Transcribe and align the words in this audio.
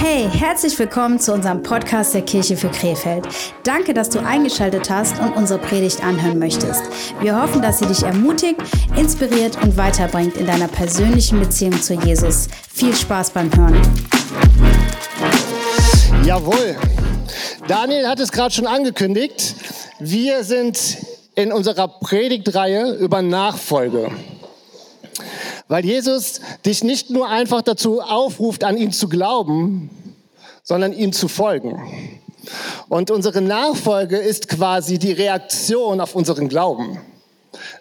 Hey, 0.00 0.30
herzlich 0.30 0.78
willkommen 0.78 1.18
zu 1.18 1.34
unserem 1.34 1.60
Podcast 1.64 2.14
der 2.14 2.22
Kirche 2.22 2.56
für 2.56 2.68
Krefeld. 2.68 3.26
Danke, 3.64 3.92
dass 3.92 4.08
du 4.08 4.20
eingeschaltet 4.20 4.88
hast 4.88 5.18
und 5.18 5.32
unsere 5.32 5.58
Predigt 5.58 6.04
anhören 6.04 6.38
möchtest. 6.38 6.84
Wir 7.20 7.42
hoffen, 7.42 7.60
dass 7.60 7.80
sie 7.80 7.86
dich 7.86 8.04
ermutigt, 8.04 8.60
inspiriert 8.96 9.60
und 9.60 9.76
weiterbringt 9.76 10.36
in 10.36 10.46
deiner 10.46 10.68
persönlichen 10.68 11.40
Beziehung 11.40 11.82
zu 11.82 11.94
Jesus. 11.94 12.46
Viel 12.72 12.94
Spaß 12.94 13.30
beim 13.30 13.50
Hören. 13.56 13.82
Jawohl. 16.24 16.76
Daniel 17.66 18.06
hat 18.06 18.20
es 18.20 18.30
gerade 18.30 18.54
schon 18.54 18.68
angekündigt. 18.68 19.56
Wir 19.98 20.44
sind 20.44 20.98
in 21.34 21.52
unserer 21.52 21.88
Predigtreihe 21.88 22.92
über 22.94 23.20
Nachfolge. 23.20 24.12
Weil 25.68 25.84
Jesus 25.84 26.40
dich 26.64 26.82
nicht 26.82 27.10
nur 27.10 27.28
einfach 27.28 27.62
dazu 27.62 28.00
aufruft, 28.00 28.64
an 28.64 28.78
ihn 28.78 28.92
zu 28.92 29.08
glauben, 29.08 29.90
sondern 30.62 30.92
ihm 30.92 31.12
zu 31.12 31.28
folgen. 31.28 32.20
Und 32.88 33.10
unsere 33.10 33.42
Nachfolge 33.42 34.16
ist 34.16 34.48
quasi 34.48 34.98
die 34.98 35.12
Reaktion 35.12 36.00
auf 36.00 36.14
unseren 36.14 36.48
Glauben. 36.48 36.98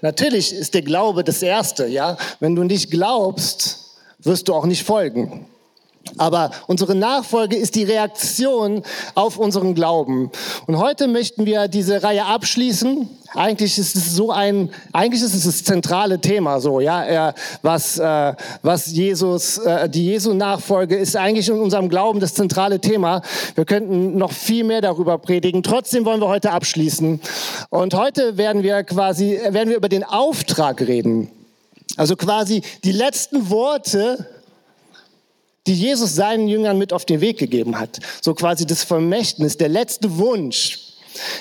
Natürlich 0.02 0.54
ist 0.54 0.74
der 0.74 0.82
Glaube 0.82 1.24
das 1.24 1.42
Erste, 1.42 1.88
ja. 1.88 2.18
Wenn 2.40 2.56
du 2.56 2.64
nicht 2.64 2.92
glaubst, 2.92 3.96
wirst 4.20 4.48
du 4.48 4.54
auch 4.54 4.66
nicht 4.66 4.84
folgen. 4.84 5.46
Aber 6.18 6.52
unsere 6.68 6.96
Nachfolge 6.96 7.56
ist 7.56 7.76
die 7.76 7.84
Reaktion 7.84 8.84
auf 9.16 9.38
unseren 9.38 9.76
Glauben. 9.76 10.32
Und 10.66 10.78
heute 10.78 11.08
möchten 11.08 11.46
wir 11.46 11.68
diese 11.68 12.04
Reihe 12.04 12.26
abschließen. 12.26 13.10
Eigentlich 13.34 13.78
ist 13.78 13.96
es 13.96 14.16
so 14.16 14.32
ein, 14.32 14.70
eigentlich 14.94 15.22
ist 15.22 15.36
es 15.36 15.44
das 15.44 15.64
zentrale 15.64 16.20
Thema 16.20 16.62
so, 16.62 16.80
ja, 16.80 17.34
was, 17.62 18.00
äh, 18.00 18.34
was 18.62 18.88
Jesus, 18.88 19.58
äh, 19.58 19.90
die 19.90 20.06
Jesu-Nachfolge 20.06 20.96
ist 20.96 21.16
eigentlich 21.18 21.50
in 21.50 21.60
unserem 21.60 21.90
Glauben 21.90 22.20
das 22.20 22.34
zentrale 22.34 22.80
Thema. 22.80 23.22
Wir 23.56 23.66
könnten 23.66 24.18
noch 24.18 24.32
viel 24.32 24.64
mehr 24.64 24.82
darüber 24.82 25.18
predigen. 25.18 25.62
Trotzdem 25.62 26.06
wollen 26.06 26.22
wir 26.22 26.30
heute 26.30 26.52
abschließen. 26.52 27.20
Und 27.70 27.94
heute 27.94 28.38
werden 28.38 28.64
wir 28.64 28.84
quasi, 28.84 29.40
werden 29.50 29.70
wir 29.70 29.78
über 29.78 29.90
den 29.90 30.04
Auftrag 30.04 30.82
reden. 30.82 31.30
Also 31.98 32.16
quasi 32.16 32.62
die 32.84 32.92
letzten 32.92 33.50
Worte 33.50 34.26
die 35.68 35.74
Jesus 35.74 36.16
seinen 36.16 36.48
Jüngern 36.48 36.78
mit 36.78 36.94
auf 36.94 37.06
den 37.06 37.22
Weg 37.22 37.38
gegeben 37.38 37.80
hat. 37.80 38.00
So 38.22 38.34
quasi 38.34 38.66
das 38.66 38.84
Vermächtnis, 38.84 39.58
der 39.58 39.70
letzte 39.70 40.18
Wunsch. 40.18 40.80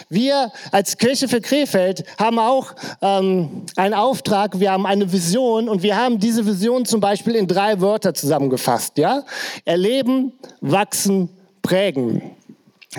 Wir 0.08 0.52
als 0.72 0.96
Kirche 0.96 1.28
für 1.28 1.40
Krefeld 1.40 2.04
haben 2.18 2.38
auch 2.38 2.74
ähm, 3.02 3.66
einen 3.76 3.94
Auftrag, 3.94 4.58
wir 4.58 4.72
haben 4.72 4.86
eine 4.86 5.12
Vision 5.12 5.68
und 5.68 5.82
wir 5.82 5.96
haben 5.96 6.18
diese 6.18 6.46
Vision 6.46 6.86
zum 6.86 7.00
Beispiel 7.00 7.34
in 7.34 7.46
drei 7.46 7.80
Wörter 7.80 8.14
zusammengefasst. 8.14 8.96
Ja? 8.98 9.24
Erleben, 9.64 10.32
wachsen, 10.60 11.28
prägen. 11.62 12.35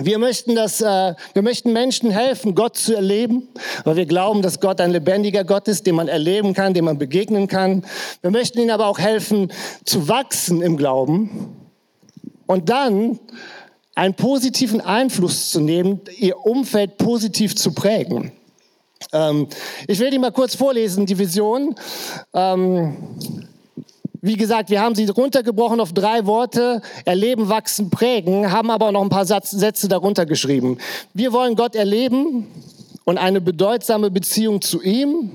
Wir 0.00 0.18
möchten, 0.18 0.54
dass, 0.54 0.80
äh, 0.80 1.14
wir 1.34 1.42
möchten 1.42 1.72
Menschen 1.72 2.10
helfen, 2.10 2.54
Gott 2.54 2.76
zu 2.76 2.94
erleben, 2.94 3.48
weil 3.84 3.96
wir 3.96 4.06
glauben, 4.06 4.42
dass 4.42 4.60
Gott 4.60 4.80
ein 4.80 4.92
lebendiger 4.92 5.44
Gott 5.44 5.66
ist, 5.66 5.86
dem 5.86 5.96
man 5.96 6.08
erleben 6.08 6.54
kann, 6.54 6.72
dem 6.72 6.84
man 6.84 6.98
begegnen 6.98 7.48
kann. 7.48 7.84
Wir 8.20 8.30
möchten 8.30 8.60
ihnen 8.60 8.70
aber 8.70 8.86
auch 8.86 8.98
helfen, 8.98 9.52
zu 9.84 10.08
wachsen 10.08 10.62
im 10.62 10.76
Glauben 10.76 11.56
und 12.46 12.68
dann 12.68 13.18
einen 13.96 14.14
positiven 14.14 14.80
Einfluss 14.80 15.50
zu 15.50 15.60
nehmen, 15.60 16.00
ihr 16.16 16.38
Umfeld 16.38 16.96
positiv 16.98 17.56
zu 17.56 17.72
prägen. 17.72 18.30
Ähm, 19.12 19.48
ich 19.88 19.98
will 19.98 20.10
die 20.10 20.18
mal 20.18 20.30
kurz 20.30 20.54
vorlesen, 20.54 21.06
die 21.06 21.18
Vision. 21.18 21.74
Ähm, 22.32 22.96
wie 24.20 24.36
gesagt, 24.36 24.70
wir 24.70 24.80
haben 24.80 24.94
sie 24.94 25.06
runtergebrochen 25.06 25.80
auf 25.80 25.92
drei 25.92 26.26
Worte, 26.26 26.82
erleben, 27.04 27.48
wachsen, 27.48 27.90
prägen, 27.90 28.50
haben 28.50 28.70
aber 28.70 28.90
noch 28.92 29.02
ein 29.02 29.08
paar 29.08 29.26
Satz, 29.26 29.50
Sätze 29.50 29.88
darunter 29.88 30.26
geschrieben. 30.26 30.78
Wir 31.14 31.32
wollen 31.32 31.54
Gott 31.54 31.74
erleben 31.74 32.46
und 33.04 33.18
eine 33.18 33.40
bedeutsame 33.40 34.10
Beziehung 34.10 34.60
zu 34.60 34.82
ihm, 34.82 35.30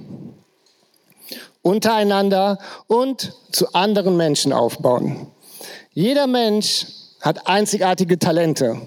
untereinander 1.61 2.59
und 2.87 3.33
zu 3.51 3.73
anderen 3.73 4.17
Menschen 4.17 4.51
aufbauen. 4.51 5.27
Jeder 5.93 6.27
Mensch 6.27 6.87
hat 7.21 7.47
einzigartige 7.47 8.19
Talente. 8.19 8.81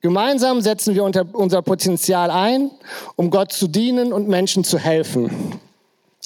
Gemeinsam 0.00 0.60
setzen 0.60 0.96
wir 0.96 1.04
unser 1.04 1.62
Potenzial 1.62 2.30
ein, 2.30 2.70
um 3.14 3.30
Gott 3.30 3.52
zu 3.52 3.68
dienen 3.68 4.12
und 4.12 4.28
Menschen 4.28 4.64
zu 4.64 4.78
helfen. 4.78 5.51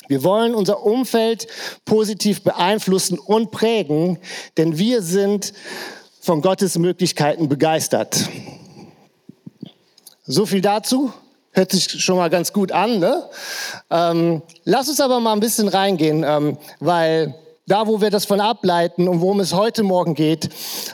Wir 0.09 0.23
wollen 0.25 0.55
unser 0.55 0.83
Umfeld 0.83 1.47
positiv 1.85 2.43
beeinflussen 2.43 3.19
und 3.19 3.51
prägen, 3.51 4.19
denn 4.57 4.79
wir 4.79 5.03
sind 5.03 5.53
von 6.21 6.43
Gottes 6.43 6.79
Möglichkeiten 6.79 7.49
begeistert. 7.49 8.29
So 10.25 10.45
viel 10.47 10.61
dazu. 10.61 11.13
Hört 11.53 11.71
sich 11.71 11.89
schon 11.89 12.17
mal 12.17 12.29
ganz 12.29 12.53
gut 12.53 12.73
an. 12.73 12.99
Ne? 12.99 13.31
Ähm, 13.91 14.43
lass 14.65 14.89
uns 14.89 15.01
aber 15.01 15.21
mal 15.21 15.33
ein 15.33 15.41
bisschen 15.41 15.69
reingehen, 15.69 16.25
ähm, 16.27 16.59
weil 16.81 17.35
da, 17.67 17.89
wo 17.89 18.01
wir 18.01 18.11
das 18.11 18.25
von 18.25 18.41
ableiten 18.41 19.09
und 19.09 19.21
worum 19.21 19.41
es 19.41 19.53
heute 19.53 19.83
Morgen 19.83 20.15
geht, 20.15 20.49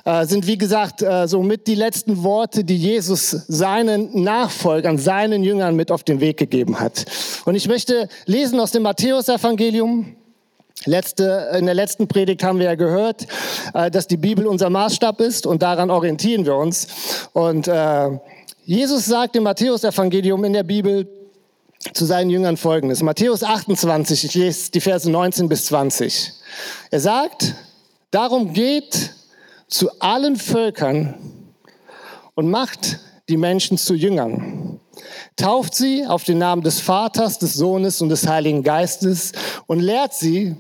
äh, 0.06 0.25
sind 0.25 0.47
wie 0.47 0.56
gesagt 0.56 1.03
äh, 1.03 1.28
so 1.28 1.43
mit 1.43 1.66
die 1.66 1.75
letzten 1.75 2.22
Worte, 2.22 2.65
die 2.65 2.77
Jesus 2.77 3.31
seinen 3.47 4.22
Nachfolgern, 4.22 4.97
seinen 4.97 5.44
Jüngern 5.44 5.77
mit 5.77 5.93
auf 5.93 6.03
den 6.03 6.21
Weg 6.21 6.38
gegeben 6.38 6.81
hat. 6.81 7.05
Und 7.44 7.56
ich 7.56 7.69
möchte 7.69 8.09
lesen 8.25 8.59
aus 8.59 8.71
dem 8.71 8.84
Matthäusevangelium. 8.84 10.16
Letzte, 10.84 11.50
in 11.59 11.66
der 11.66 11.75
letzten 11.75 12.09
Predigt 12.09 12.43
haben 12.43 12.59
wir 12.59 12.66
ja 12.66 12.75
gehört, 12.75 13.27
äh, 13.75 13.91
dass 13.91 14.06
die 14.06 14.16
Bibel 14.16 14.47
unser 14.47 14.71
Maßstab 14.71 15.21
ist 15.21 15.47
und 15.47 15.60
daran 15.62 15.91
orientieren 15.91 16.47
wir 16.47 16.56
uns. 16.56 16.87
Und 17.34 17.71
Jesus 18.65 19.06
sagt 19.06 19.37
im 19.37 19.43
Matthäusevangelium 19.43 20.44
in 20.44 20.53
der 20.54 20.62
Bibel, 20.62 21.06
zu 21.94 22.04
seinen 22.04 22.31
Jüngern 22.31 22.56
folgendes. 22.56 23.03
Matthäus 23.03 23.43
28, 23.43 24.25
ich 24.25 24.34
lese 24.34 24.71
die 24.71 24.81
Verse 24.81 25.10
19 25.10 25.49
bis 25.49 25.66
20. 25.66 26.33
Er 26.91 27.01
sagt, 27.01 27.55
darum 28.11 28.53
geht 28.53 29.15
zu 29.69 29.91
allen 30.01 30.37
Völkern 30.37 31.15
und 32.35 32.51
macht 32.51 33.01
die 33.29 33.37
Menschen 33.37 33.79
zu 33.79 33.95
Jüngern. 33.95 34.81
Tauft 35.37 35.75
sie 35.75 36.07
auf 36.07 36.25
den 36.25 36.39
Namen 36.39 36.63
des 36.63 36.81
Vaters, 36.81 37.39
des 37.39 37.55
Sohnes 37.55 38.01
und 38.03 38.11
des 38.11 38.27
Heiligen 38.27 38.63
Geistes 38.63 39.33
und 39.67 39.81
lehrt 39.81 40.13
sie, 40.15 40.57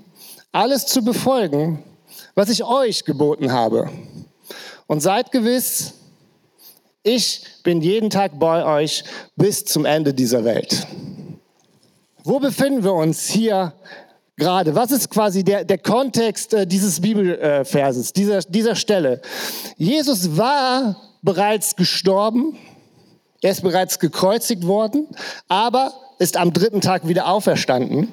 alles 0.52 0.86
zu 0.86 1.02
befolgen, 1.02 1.82
was 2.34 2.50
ich 2.50 2.64
euch 2.64 3.04
geboten 3.04 3.52
habe. 3.52 3.90
Und 4.86 5.00
seid 5.00 5.32
gewiss, 5.32 5.94
ich 7.02 7.44
bin 7.62 7.80
jeden 7.80 8.10
Tag 8.10 8.38
bei 8.38 8.64
euch 8.64 9.04
bis 9.36 9.64
zum 9.64 9.84
Ende 9.84 10.14
dieser 10.14 10.44
Welt. 10.44 10.86
Wo 12.22 12.38
befinden 12.38 12.84
wir 12.84 12.92
uns 12.92 13.28
hier 13.28 13.72
gerade? 14.42 14.74
Was 14.74 14.90
ist 14.90 15.08
quasi 15.08 15.44
der, 15.44 15.64
der 15.64 15.78
Kontext 15.78 16.52
äh, 16.52 16.66
dieses 16.66 17.00
Bibelverses, 17.00 18.12
dieser, 18.12 18.40
dieser 18.40 18.74
Stelle? 18.74 19.20
Jesus 19.76 20.36
war 20.36 20.96
bereits 21.22 21.76
gestorben, 21.76 22.56
er 23.40 23.52
ist 23.52 23.62
bereits 23.62 23.98
gekreuzigt 23.98 24.66
worden, 24.66 25.06
aber 25.48 25.92
ist 26.18 26.36
am 26.36 26.52
dritten 26.52 26.80
Tag 26.80 27.08
wieder 27.08 27.28
auferstanden. 27.28 28.12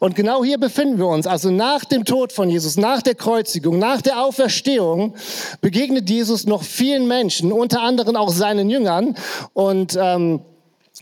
Und 0.00 0.16
genau 0.16 0.42
hier 0.42 0.58
befinden 0.58 0.98
wir 0.98 1.06
uns. 1.06 1.26
Also 1.26 1.50
nach 1.50 1.84
dem 1.84 2.04
Tod 2.04 2.32
von 2.32 2.50
Jesus, 2.50 2.76
nach 2.76 3.02
der 3.02 3.14
Kreuzigung, 3.14 3.78
nach 3.78 4.02
der 4.02 4.22
Auferstehung 4.22 5.14
begegnet 5.60 6.10
Jesus 6.10 6.46
noch 6.46 6.64
vielen 6.64 7.06
Menschen, 7.06 7.52
unter 7.52 7.82
anderem 7.82 8.16
auch 8.16 8.30
seinen 8.30 8.70
Jüngern. 8.70 9.14
Und 9.52 9.96
ähm, 10.00 10.40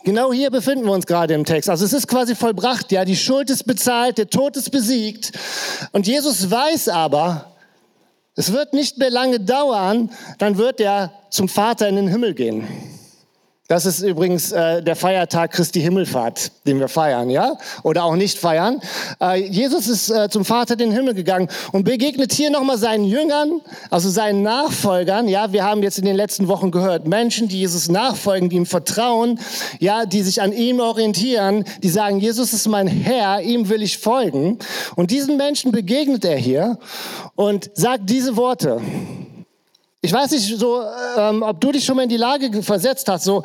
Genau 0.04 0.32
hier 0.32 0.50
befinden 0.50 0.84
wir 0.84 0.92
uns 0.92 1.06
gerade 1.06 1.34
im 1.34 1.44
Text. 1.44 1.70
Also 1.70 1.84
es 1.84 1.92
ist 1.92 2.08
quasi 2.08 2.34
vollbracht, 2.34 2.90
ja, 2.90 3.04
die 3.04 3.16
Schuld 3.16 3.50
ist 3.50 3.64
bezahlt, 3.64 4.18
der 4.18 4.28
Tod 4.28 4.56
ist 4.56 4.70
besiegt. 4.70 5.32
Und 5.92 6.06
Jesus 6.08 6.50
weiß 6.50 6.88
aber, 6.88 7.52
es 8.34 8.52
wird 8.52 8.72
nicht 8.72 8.98
mehr 8.98 9.10
lange 9.10 9.38
dauern, 9.38 10.10
dann 10.38 10.58
wird 10.58 10.80
er 10.80 11.12
zum 11.30 11.48
Vater 11.48 11.88
in 11.88 11.96
den 11.96 12.08
Himmel 12.08 12.34
gehen. 12.34 12.66
Das 13.72 13.86
ist 13.86 14.02
übrigens 14.02 14.52
äh, 14.52 14.82
der 14.82 14.94
Feiertag 14.96 15.52
Christi 15.52 15.80
Himmelfahrt, 15.80 16.52
den 16.66 16.78
wir 16.78 16.88
feiern, 16.88 17.30
ja? 17.30 17.56
Oder 17.82 18.04
auch 18.04 18.16
nicht 18.16 18.36
feiern. 18.36 18.82
Äh, 19.18 19.46
Jesus 19.46 19.88
ist 19.88 20.10
äh, 20.10 20.28
zum 20.28 20.44
Vater 20.44 20.74
in 20.74 20.80
den 20.80 20.92
Himmel 20.92 21.14
gegangen 21.14 21.48
und 21.72 21.84
begegnet 21.84 22.34
hier 22.34 22.50
nochmal 22.50 22.76
seinen 22.76 23.06
Jüngern, 23.06 23.62
also 23.88 24.10
seinen 24.10 24.42
Nachfolgern. 24.42 25.26
Ja, 25.26 25.54
wir 25.54 25.64
haben 25.64 25.82
jetzt 25.82 25.98
in 25.98 26.04
den 26.04 26.16
letzten 26.16 26.48
Wochen 26.48 26.70
gehört, 26.70 27.08
Menschen, 27.08 27.48
die 27.48 27.60
Jesus 27.60 27.88
nachfolgen, 27.88 28.50
die 28.50 28.56
ihm 28.56 28.66
vertrauen, 28.66 29.40
ja, 29.78 30.04
die 30.04 30.20
sich 30.20 30.42
an 30.42 30.52
ihm 30.52 30.78
orientieren, 30.78 31.64
die 31.82 31.88
sagen, 31.88 32.20
Jesus 32.20 32.52
ist 32.52 32.68
mein 32.68 32.88
Herr, 32.88 33.40
ihm 33.40 33.70
will 33.70 33.80
ich 33.80 33.96
folgen. 33.96 34.58
Und 34.96 35.10
diesen 35.10 35.38
Menschen 35.38 35.72
begegnet 35.72 36.26
er 36.26 36.36
hier 36.36 36.76
und 37.36 37.70
sagt 37.72 38.10
diese 38.10 38.36
Worte. 38.36 38.82
Ich 40.04 40.12
weiß 40.12 40.32
nicht, 40.32 40.58
so, 40.58 40.82
ähm, 41.16 41.44
ob 41.44 41.60
du 41.60 41.70
dich 41.70 41.84
schon 41.84 41.94
mal 41.94 42.02
in 42.02 42.08
die 42.08 42.16
Lage 42.16 42.60
versetzt 42.64 43.08
hast. 43.08 43.22
So, 43.22 43.44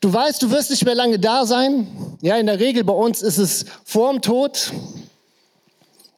du 0.00 0.10
weißt, 0.10 0.42
du 0.42 0.50
wirst 0.50 0.70
nicht 0.70 0.82
mehr 0.86 0.94
lange 0.94 1.18
da 1.18 1.44
sein. 1.44 1.86
Ja, 2.22 2.36
in 2.38 2.46
der 2.46 2.58
Regel 2.58 2.82
bei 2.82 2.94
uns 2.94 3.20
ist 3.20 3.36
es 3.36 3.66
vorm 3.84 4.22
Tod 4.22 4.72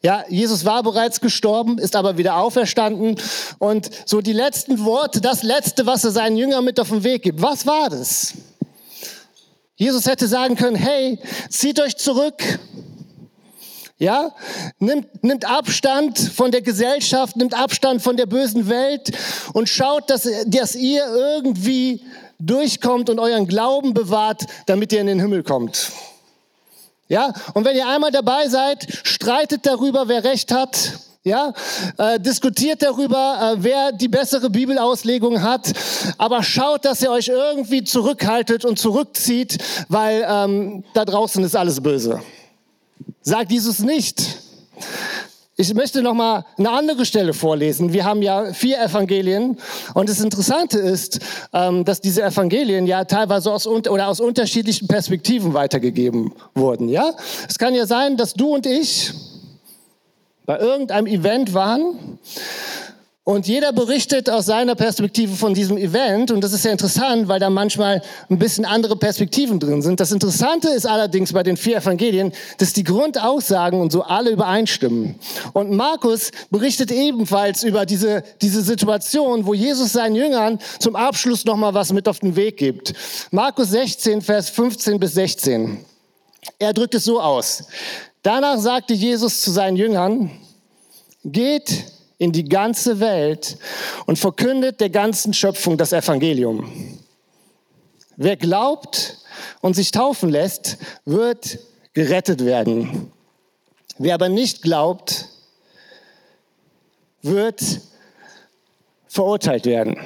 Ja, 0.00 0.24
Jesus 0.28 0.64
war 0.64 0.84
bereits 0.84 1.20
gestorben, 1.20 1.78
ist 1.78 1.96
aber 1.96 2.16
wieder 2.18 2.36
auferstanden. 2.36 3.16
Und 3.58 3.90
so 4.06 4.20
die 4.20 4.32
letzten 4.32 4.84
Worte, 4.84 5.20
das 5.20 5.42
letzte, 5.42 5.86
was 5.86 6.04
er 6.04 6.12
seinen 6.12 6.36
Jüngern 6.36 6.64
mit 6.64 6.78
auf 6.78 6.90
den 6.90 7.02
Weg 7.02 7.24
gibt, 7.24 7.42
was 7.42 7.66
war 7.66 7.90
das? 7.90 8.34
Jesus 9.74 10.06
hätte 10.06 10.28
sagen 10.28 10.54
können, 10.54 10.76
hey, 10.76 11.18
zieht 11.48 11.80
euch 11.80 11.96
zurück. 11.96 12.60
Ja, 14.00 14.34
nimmt, 14.78 15.22
nimmt 15.22 15.44
Abstand 15.44 16.18
von 16.18 16.50
der 16.50 16.62
Gesellschaft, 16.62 17.36
nimmt 17.36 17.52
Abstand 17.52 18.00
von 18.00 18.16
der 18.16 18.24
bösen 18.24 18.66
Welt 18.70 19.10
und 19.52 19.68
schaut, 19.68 20.08
dass, 20.08 20.26
dass 20.46 20.74
ihr 20.74 21.04
irgendwie 21.06 22.02
durchkommt 22.38 23.10
und 23.10 23.18
euren 23.18 23.46
Glauben 23.46 23.92
bewahrt, 23.92 24.46
damit 24.64 24.94
ihr 24.94 25.02
in 25.02 25.06
den 25.06 25.20
Himmel 25.20 25.42
kommt. 25.42 25.92
Ja, 27.08 27.34
und 27.52 27.66
wenn 27.66 27.76
ihr 27.76 27.86
einmal 27.86 28.10
dabei 28.10 28.48
seid, 28.48 28.86
streitet 29.02 29.66
darüber, 29.66 30.08
wer 30.08 30.24
recht 30.24 30.50
hat. 30.50 30.98
Ja, 31.22 31.52
äh, 31.98 32.18
diskutiert 32.18 32.80
darüber, 32.80 33.52
äh, 33.52 33.62
wer 33.62 33.92
die 33.92 34.08
bessere 34.08 34.48
Bibelauslegung 34.48 35.42
hat, 35.42 35.70
aber 36.16 36.42
schaut, 36.42 36.86
dass 36.86 37.02
ihr 37.02 37.10
euch 37.10 37.28
irgendwie 37.28 37.84
zurückhaltet 37.84 38.64
und 38.64 38.78
zurückzieht, 38.78 39.58
weil 39.88 40.26
ähm, 40.26 40.84
da 40.94 41.04
draußen 41.04 41.44
ist 41.44 41.54
alles 41.54 41.82
böse. 41.82 42.22
Sagt 43.22 43.52
Jesus 43.52 43.80
nicht. 43.80 44.38
Ich 45.56 45.74
möchte 45.74 46.00
noch 46.00 46.14
mal 46.14 46.46
eine 46.56 46.70
andere 46.70 47.04
Stelle 47.04 47.34
vorlesen. 47.34 47.92
Wir 47.92 48.06
haben 48.06 48.22
ja 48.22 48.54
vier 48.54 48.80
Evangelien 48.80 49.58
und 49.92 50.08
das 50.08 50.20
Interessante 50.20 50.78
ist, 50.78 51.18
ähm, 51.52 51.84
dass 51.84 52.00
diese 52.00 52.22
Evangelien 52.22 52.86
ja 52.86 53.04
teilweise 53.04 53.52
aus 53.52 53.66
oder 53.66 54.08
aus 54.08 54.20
unterschiedlichen 54.20 54.88
Perspektiven 54.88 55.52
weitergegeben 55.52 56.32
wurden. 56.54 56.88
Ja, 56.88 57.12
es 57.46 57.58
kann 57.58 57.74
ja 57.74 57.84
sein, 57.84 58.16
dass 58.16 58.32
du 58.32 58.54
und 58.54 58.64
ich 58.64 59.12
bei 60.46 60.58
irgendeinem 60.58 61.06
Event 61.06 61.52
waren 61.52 62.18
und 63.22 63.46
jeder 63.46 63.72
berichtet 63.72 64.30
aus 64.30 64.46
seiner 64.46 64.74
Perspektive 64.74 65.36
von 65.36 65.52
diesem 65.52 65.76
Event. 65.76 66.30
Und 66.30 66.42
das 66.42 66.54
ist 66.54 66.64
ja 66.64 66.72
interessant, 66.72 67.28
weil 67.28 67.38
da 67.38 67.50
manchmal 67.50 68.02
ein 68.30 68.38
bisschen 68.38 68.64
andere 68.64 68.96
Perspektiven 68.96 69.60
drin 69.60 69.82
sind. 69.82 70.00
Das 70.00 70.10
Interessante 70.10 70.70
ist 70.70 70.86
allerdings 70.86 71.34
bei 71.34 71.42
den 71.42 71.58
vier 71.58 71.76
Evangelien, 71.76 72.32
dass 72.56 72.72
die 72.72 72.82
Grundaussagen 72.82 73.78
und 73.78 73.92
so 73.92 74.02
alle 74.02 74.30
übereinstimmen. 74.30 75.16
Und 75.52 75.70
Markus 75.70 76.30
berichtet 76.50 76.90
ebenfalls 76.90 77.62
über 77.62 77.84
diese, 77.84 78.24
diese 78.40 78.62
Situation, 78.62 79.44
wo 79.44 79.52
Jesus 79.52 79.92
seinen 79.92 80.16
Jüngern 80.16 80.58
zum 80.78 80.96
Abschluss 80.96 81.44
nochmal 81.44 81.74
was 81.74 81.92
mit 81.92 82.08
auf 82.08 82.20
den 82.20 82.36
Weg 82.36 82.56
gibt. 82.56 82.94
Markus 83.30 83.68
16, 83.70 84.22
Vers 84.22 84.48
15 84.48 84.98
bis 84.98 85.12
16. 85.12 85.84
Er 86.58 86.72
drückt 86.72 86.94
es 86.94 87.04
so 87.04 87.20
aus. 87.20 87.64
Danach 88.22 88.58
sagte 88.58 88.94
Jesus 88.94 89.42
zu 89.42 89.50
seinen 89.50 89.76
Jüngern, 89.76 90.30
geht 91.22 91.84
in 92.20 92.32
die 92.32 92.44
ganze 92.44 93.00
Welt 93.00 93.56
und 94.04 94.18
verkündet 94.18 94.78
der 94.82 94.90
ganzen 94.90 95.32
Schöpfung 95.32 95.78
das 95.78 95.94
Evangelium. 95.94 96.70
Wer 98.16 98.36
glaubt 98.36 99.16
und 99.62 99.74
sich 99.74 99.90
taufen 99.90 100.28
lässt, 100.28 100.76
wird 101.06 101.58
gerettet 101.94 102.44
werden. 102.44 103.10
Wer 103.96 104.12
aber 104.12 104.28
nicht 104.28 104.60
glaubt, 104.60 105.28
wird 107.22 107.62
verurteilt 109.08 109.64
werden. 109.64 109.96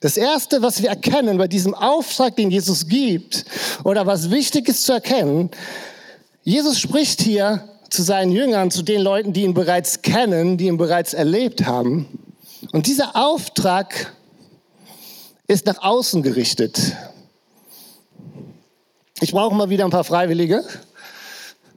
Das 0.00 0.18
Erste, 0.18 0.60
was 0.60 0.82
wir 0.82 0.90
erkennen 0.90 1.38
bei 1.38 1.48
diesem 1.48 1.74
Auftrag, 1.74 2.36
den 2.36 2.50
Jesus 2.50 2.86
gibt, 2.86 3.46
oder 3.82 4.04
was 4.06 4.30
wichtig 4.30 4.68
ist 4.68 4.84
zu 4.84 4.92
erkennen, 4.92 5.50
Jesus 6.42 6.78
spricht 6.78 7.22
hier 7.22 7.66
zu 7.94 8.02
seinen 8.02 8.32
Jüngern, 8.32 8.70
zu 8.70 8.82
den 8.82 9.00
Leuten, 9.00 9.32
die 9.32 9.42
ihn 9.42 9.54
bereits 9.54 10.02
kennen, 10.02 10.58
die 10.58 10.66
ihn 10.66 10.76
bereits 10.76 11.14
erlebt 11.14 11.64
haben. 11.64 12.18
Und 12.72 12.86
dieser 12.86 13.14
Auftrag 13.14 14.12
ist 15.46 15.66
nach 15.66 15.82
außen 15.82 16.22
gerichtet. 16.22 16.78
Ich 19.20 19.32
brauche 19.32 19.54
mal 19.54 19.70
wieder 19.70 19.84
ein 19.84 19.90
paar 19.90 20.04
Freiwillige. 20.04 20.64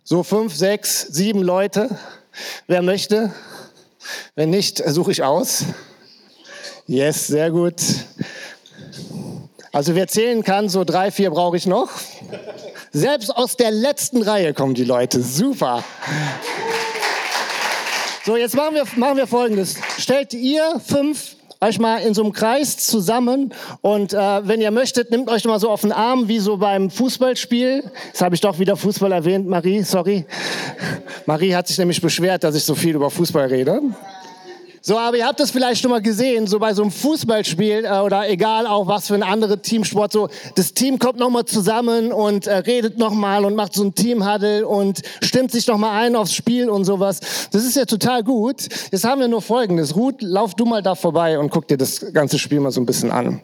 So 0.03 0.23
fünf, 0.23 0.55
sechs, 0.55 1.01
sieben 1.01 1.43
Leute. 1.43 1.89
Wer 2.65 2.81
möchte? 2.81 3.31
Wenn 4.35 4.49
nicht, 4.49 4.81
suche 4.87 5.11
ich 5.11 5.23
aus. 5.23 5.65
Yes, 6.87 7.27
sehr 7.27 7.51
gut. 7.51 7.75
Also 9.71 9.93
wer 9.93 10.07
zählen 10.07 10.43
kann, 10.43 10.69
so 10.69 10.83
drei, 10.83 11.11
vier 11.11 11.29
brauche 11.29 11.57
ich 11.57 11.67
noch. 11.67 11.91
Selbst 12.91 13.35
aus 13.35 13.57
der 13.57 13.71
letzten 13.71 14.21
Reihe 14.21 14.53
kommen 14.53 14.73
die 14.73 14.83
Leute. 14.83 15.21
Super. 15.21 15.83
So, 18.25 18.35
jetzt 18.35 18.55
machen 18.55 18.75
wir, 18.75 18.83
machen 18.95 19.17
wir 19.17 19.27
Folgendes. 19.27 19.75
Stellt 19.97 20.33
ihr 20.33 20.81
fünf 20.85 21.37
euch 21.59 21.79
mal 21.79 21.97
in 21.97 22.13
so 22.13 22.23
einem 22.23 22.33
Kreis 22.33 22.77
zusammen 22.77 23.53
und 23.81 24.13
äh, 24.13 24.47
wenn 24.47 24.61
ihr 24.61 24.71
möchtet, 24.71 25.11
nehmt 25.11 25.29
euch 25.29 25.43
mal 25.45 25.59
so 25.59 25.69
auf 25.69 25.81
den 25.81 25.91
Arm 25.91 26.27
wie 26.27 26.39
so 26.39 26.57
beim 26.57 26.91
Fußballspiel. 26.91 27.83
Jetzt 28.07 28.21
habe 28.21 28.35
ich 28.35 28.41
doch 28.41 28.59
wieder 28.59 28.75
Fußball 28.75 29.11
erwähnt, 29.11 29.47
Marie, 29.47 29.81
sorry. 29.81 30.25
Marie 31.25 31.55
hat 31.55 31.67
sich 31.67 31.77
nämlich 31.77 32.01
beschwert, 32.01 32.43
dass 32.43 32.55
ich 32.55 32.63
so 32.63 32.75
viel 32.75 32.95
über 32.95 33.09
Fußball 33.09 33.47
rede. 33.47 33.81
So, 34.87 34.97
aber 34.97 35.17
ihr 35.17 35.27
habt 35.27 35.41
das 35.41 35.51
vielleicht 35.51 35.81
schon 35.81 35.91
mal 35.91 36.01
gesehen, 36.01 36.47
so 36.47 36.59
bei 36.59 36.73
so 36.73 36.81
einem 36.81 36.91
Fußballspiel 36.91 37.83
äh, 37.83 37.99
oder 37.99 38.29
egal 38.29 38.65
auch 38.65 38.87
was 38.87 39.07
für 39.07 39.15
ein 39.15 39.23
anderer 39.23 39.61
Teamsport, 39.61 40.13
so 40.13 40.29
das 40.55 40.73
Team 40.73 40.97
kommt 40.97 41.19
nochmal 41.19 41.43
zusammen 41.43 42.13
und 42.13 42.47
äh, 42.47 42.55
redet 42.59 42.97
nochmal 42.97 43.43
und 43.43 43.53
macht 43.53 43.73
so 43.73 43.83
ein 43.83 43.95
Teamhuddle 43.95 44.65
und 44.65 45.01
stimmt 45.21 45.51
sich 45.51 45.67
nochmal 45.67 46.05
ein 46.05 46.15
aufs 46.15 46.33
Spiel 46.33 46.69
und 46.69 46.85
sowas. 46.85 47.19
Das 47.51 47.65
ist 47.65 47.75
ja 47.75 47.83
total 47.83 48.23
gut. 48.23 48.69
Jetzt 48.89 49.03
haben 49.03 49.19
wir 49.19 49.27
nur 49.27 49.41
Folgendes. 49.41 49.93
Ruth, 49.93 50.21
lauf 50.21 50.55
du 50.55 50.63
mal 50.63 50.81
da 50.81 50.95
vorbei 50.95 51.37
und 51.37 51.49
guck 51.49 51.67
dir 51.67 51.77
das 51.77 52.13
ganze 52.13 52.39
Spiel 52.39 52.61
mal 52.61 52.71
so 52.71 52.79
ein 52.79 52.85
bisschen 52.85 53.11
an. 53.11 53.41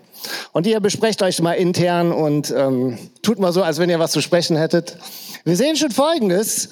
Und 0.54 0.66
ihr 0.66 0.80
besprecht 0.80 1.22
euch 1.24 1.42
mal 1.42 1.56
intern 1.56 2.14
und 2.14 2.54
ähm, 2.56 2.98
tut 3.22 3.40
mal 3.40 3.52
so, 3.52 3.64
als 3.64 3.80
wenn 3.80 3.90
ihr 3.90 4.00
was 4.00 4.14
zu 4.14 4.22
sprechen 4.22 4.56
hättet. 4.56 4.96
Wir 5.44 5.58
sehen 5.58 5.76
schon 5.76 5.92
Folgendes. 5.92 6.70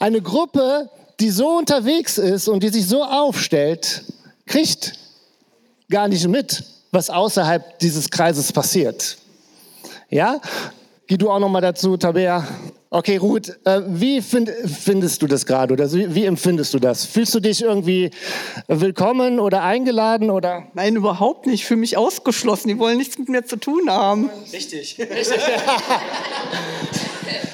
Eine 0.00 0.20
Gruppe 0.20 0.90
die 1.20 1.30
so 1.30 1.58
unterwegs 1.58 2.18
ist 2.18 2.48
und 2.48 2.62
die 2.62 2.68
sich 2.68 2.86
so 2.86 3.02
aufstellt, 3.02 4.04
kriegt 4.46 4.92
gar 5.90 6.08
nicht 6.08 6.26
mit, 6.28 6.64
was 6.90 7.10
außerhalb 7.10 7.78
dieses 7.80 8.10
Kreises 8.10 8.52
passiert. 8.52 9.18
Ja? 10.10 10.40
Geh 11.06 11.16
du 11.16 11.30
auch 11.30 11.38
noch 11.38 11.48
mal 11.48 11.60
dazu, 11.60 11.96
Tabea. 11.96 12.46
Okay, 12.90 13.18
Ruth, 13.18 13.50
äh, 13.64 13.82
wie 13.86 14.22
find, 14.22 14.50
findest 14.64 15.20
du 15.20 15.26
das 15.26 15.44
gerade 15.44 15.74
oder 15.74 15.92
wie, 15.92 16.14
wie, 16.14 16.24
empfindest 16.24 16.72
du 16.72 16.78
das? 16.78 17.04
Fühlst 17.04 17.34
du 17.34 17.40
dich 17.40 17.62
irgendwie 17.62 18.10
willkommen 18.66 19.40
oder 19.40 19.62
eingeladen 19.62 20.30
oder? 20.30 20.64
Nein, 20.72 20.96
überhaupt 20.96 21.46
nicht. 21.46 21.60
Ich 21.60 21.66
fühle 21.66 21.80
mich 21.80 21.98
ausgeschlossen. 21.98 22.68
Die 22.68 22.78
wollen 22.78 22.96
nichts 22.96 23.18
mit 23.18 23.28
mir 23.28 23.44
zu 23.44 23.56
tun 23.56 23.90
haben. 23.90 24.30
Richtig. 24.52 24.98
Richtig. 24.98 25.38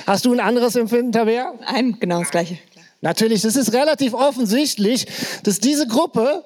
Hast 0.06 0.25
du 0.25 0.33
ein 0.33 0.40
anderes 0.40 0.76
Empfinden, 0.76 1.11
Tabea? 1.11 1.52
Nein, 1.61 1.97
genau 1.99 2.21
das 2.21 2.30
Gleiche. 2.30 2.59
Natürlich, 3.04 3.44
es 3.44 3.54
ist 3.54 3.75
relativ 3.75 4.14
offensichtlich, 4.14 5.06
dass 5.42 5.58
diese 5.58 5.87
Gruppe 5.87 6.42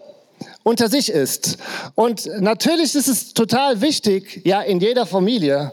unter 0.64 0.88
sich 0.88 1.08
ist. 1.08 1.56
Und 1.94 2.28
natürlich 2.40 2.96
ist 2.96 3.06
es 3.06 3.32
total 3.32 3.80
wichtig, 3.80 4.42
ja, 4.44 4.62
in 4.62 4.80
jeder 4.80 5.06
Familie, 5.06 5.70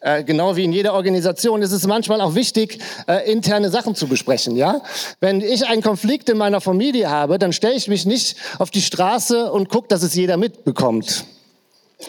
äh, 0.00 0.24
genau 0.24 0.56
wie 0.56 0.64
in 0.64 0.72
jeder 0.72 0.94
Organisation, 0.94 1.60
ist 1.60 1.72
es 1.72 1.86
manchmal 1.86 2.22
auch 2.22 2.34
wichtig, 2.34 2.78
äh, 3.06 3.30
interne 3.30 3.68
Sachen 3.68 3.94
zu 3.94 4.06
besprechen, 4.08 4.56
ja. 4.56 4.80
Wenn 5.20 5.42
ich 5.42 5.66
einen 5.66 5.82
Konflikt 5.82 6.30
in 6.30 6.38
meiner 6.38 6.62
Familie 6.62 7.10
habe, 7.10 7.38
dann 7.38 7.52
stelle 7.52 7.74
ich 7.74 7.88
mich 7.88 8.06
nicht 8.06 8.36
auf 8.58 8.70
die 8.70 8.80
Straße 8.80 9.52
und 9.52 9.68
gucke, 9.68 9.88
dass 9.88 10.02
es 10.02 10.14
jeder 10.14 10.38
mitbekommt. 10.38 11.26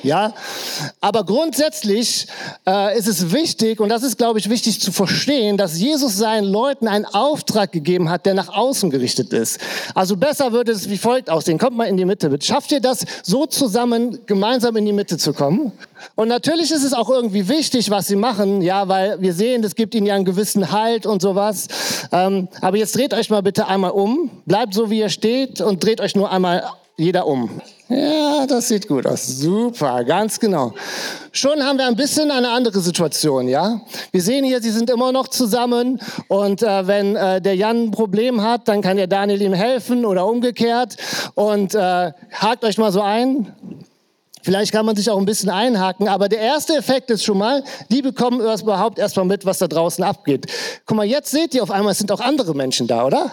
Ja, 0.01 0.33
aber 1.01 1.23
grundsätzlich 1.23 2.27
äh, 2.67 2.97
ist 2.97 3.07
es 3.07 3.31
wichtig, 3.31 3.79
und 3.79 3.89
das 3.89 4.03
ist, 4.03 4.17
glaube 4.17 4.39
ich, 4.39 4.49
wichtig 4.49 4.81
zu 4.81 4.91
verstehen, 4.91 5.57
dass 5.57 5.79
Jesus 5.79 6.17
seinen 6.17 6.45
Leuten 6.45 6.87
einen 6.87 7.05
Auftrag 7.05 7.71
gegeben 7.71 8.09
hat, 8.09 8.25
der 8.25 8.33
nach 8.33 8.49
außen 8.49 8.89
gerichtet 8.89 9.31
ist. 9.33 9.59
Also 9.93 10.17
besser 10.17 10.51
würde 10.51 10.71
es 10.71 10.89
wie 10.89 10.97
folgt 10.97 11.29
aussehen. 11.29 11.57
Kommt 11.57 11.77
mal 11.77 11.85
in 11.85 11.97
die 11.97 12.05
Mitte. 12.05 12.35
Schafft 12.41 12.71
ihr 12.71 12.79
das, 12.79 13.05
so 13.23 13.45
zusammen 13.45 14.19
gemeinsam 14.25 14.75
in 14.75 14.85
die 14.85 14.93
Mitte 14.93 15.17
zu 15.17 15.33
kommen? 15.33 15.71
Und 16.15 16.27
natürlich 16.27 16.71
ist 16.71 16.83
es 16.83 16.93
auch 16.93 17.09
irgendwie 17.09 17.47
wichtig, 17.47 17.89
was 17.89 18.07
sie 18.07 18.15
machen, 18.15 18.61
ja, 18.61 18.87
weil 18.87 19.21
wir 19.21 19.33
sehen, 19.33 19.61
das 19.61 19.75
gibt 19.75 19.95
ihnen 19.95 20.05
ja 20.05 20.15
einen 20.15 20.25
gewissen 20.25 20.71
Halt 20.71 21.05
und 21.05 21.21
sowas. 21.21 21.67
Ähm, 22.11 22.47
aber 22.61 22.77
jetzt 22.77 22.95
dreht 22.95 23.13
euch 23.13 23.29
mal 23.29 23.41
bitte 23.41 23.67
einmal 23.67 23.91
um, 23.91 24.29
bleibt 24.45 24.73
so, 24.73 24.89
wie 24.89 24.99
ihr 24.99 25.09
steht 25.09 25.61
und 25.61 25.83
dreht 25.83 26.01
euch 26.01 26.15
nur 26.15 26.31
einmal 26.31 26.63
jeder 26.97 27.25
um. 27.25 27.61
Ja, 27.95 28.47
das 28.47 28.69
sieht 28.69 28.87
gut 28.87 29.05
aus. 29.05 29.27
Super, 29.27 30.03
ganz 30.03 30.39
genau. 30.39 30.73
Schon 31.31 31.61
haben 31.61 31.77
wir 31.77 31.85
ein 31.85 31.95
bisschen 31.95 32.31
eine 32.31 32.49
andere 32.49 32.79
Situation, 32.79 33.47
ja. 33.47 33.81
Wir 34.11 34.21
sehen 34.21 34.43
hier, 34.43 34.61
sie 34.61 34.71
sind 34.71 34.89
immer 34.89 35.11
noch 35.11 35.27
zusammen 35.27 36.01
und 36.27 36.63
äh, 36.63 36.87
wenn 36.87 37.15
äh, 37.15 37.39
der 37.39 37.55
Jan 37.55 37.85
ein 37.85 37.91
Problem 37.91 38.41
hat, 38.41 38.67
dann 38.67 38.81
kann 38.81 38.97
der 38.97 39.07
Daniel 39.07 39.41
ihm 39.41 39.53
helfen 39.53 40.05
oder 40.05 40.25
umgekehrt 40.25 40.97
und 41.35 41.75
äh, 41.75 42.11
hakt 42.31 42.63
euch 42.63 42.77
mal 42.77 42.91
so 42.91 43.01
ein. 43.01 43.53
Vielleicht 44.41 44.71
kann 44.71 44.85
man 44.85 44.95
sich 44.95 45.09
auch 45.09 45.17
ein 45.17 45.25
bisschen 45.25 45.49
einhaken, 45.49 46.07
aber 46.07 46.29
der 46.29 46.39
erste 46.39 46.75
Effekt 46.75 47.11
ist 47.11 47.23
schon 47.23 47.37
mal, 47.37 47.63
die 47.89 48.01
bekommen 48.01 48.41
überhaupt 48.41 48.97
erstmal 48.97 49.25
mit, 49.25 49.45
was 49.45 49.59
da 49.59 49.67
draußen 49.67 50.03
abgeht. 50.03 50.47
Guck 50.85 50.97
mal, 50.97 51.05
jetzt 51.05 51.31
seht 51.31 51.53
ihr 51.53 51.63
auf 51.63 51.71
einmal, 51.71 51.91
es 51.91 51.99
sind 51.99 52.11
auch 52.11 52.19
andere 52.19 52.55
Menschen 52.55 52.87
da, 52.87 53.05
oder? 53.05 53.31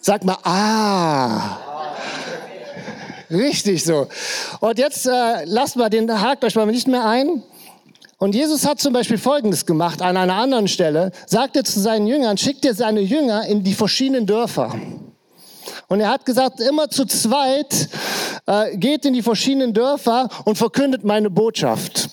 Sag 0.00 0.24
mal, 0.24 0.38
ah. 0.44 1.69
Richtig 3.30 3.84
so. 3.84 4.08
Und 4.60 4.78
jetzt 4.78 5.06
äh, 5.06 5.44
lasst 5.44 5.76
mal 5.76 5.88
den, 5.88 6.10
hakt 6.20 6.44
euch 6.44 6.54
mal 6.54 6.66
nicht 6.66 6.88
mehr 6.88 7.06
ein. 7.06 7.42
Und 8.18 8.34
Jesus 8.34 8.66
hat 8.66 8.80
zum 8.80 8.92
Beispiel 8.92 9.16
Folgendes 9.18 9.64
gemacht 9.64 10.02
an 10.02 10.16
einer 10.16 10.34
anderen 10.34 10.68
Stelle. 10.68 11.10
Sagt 11.26 11.56
er 11.56 11.64
zu 11.64 11.80
seinen 11.80 12.06
Jüngern, 12.06 12.36
schickt 12.36 12.64
er 12.64 12.74
seine 12.74 13.00
Jünger 13.00 13.46
in 13.46 13.64
die 13.64 13.72
verschiedenen 13.72 14.26
Dörfer. 14.26 14.74
Und 15.88 16.00
er 16.00 16.10
hat 16.10 16.26
gesagt, 16.26 16.60
immer 16.60 16.88
zu 16.90 17.06
zweit 17.06 17.88
äh, 18.46 18.76
geht 18.76 19.04
in 19.04 19.14
die 19.14 19.22
verschiedenen 19.22 19.72
Dörfer 19.72 20.28
und 20.44 20.58
verkündet 20.58 21.04
meine 21.04 21.30
Botschaft. 21.30 22.10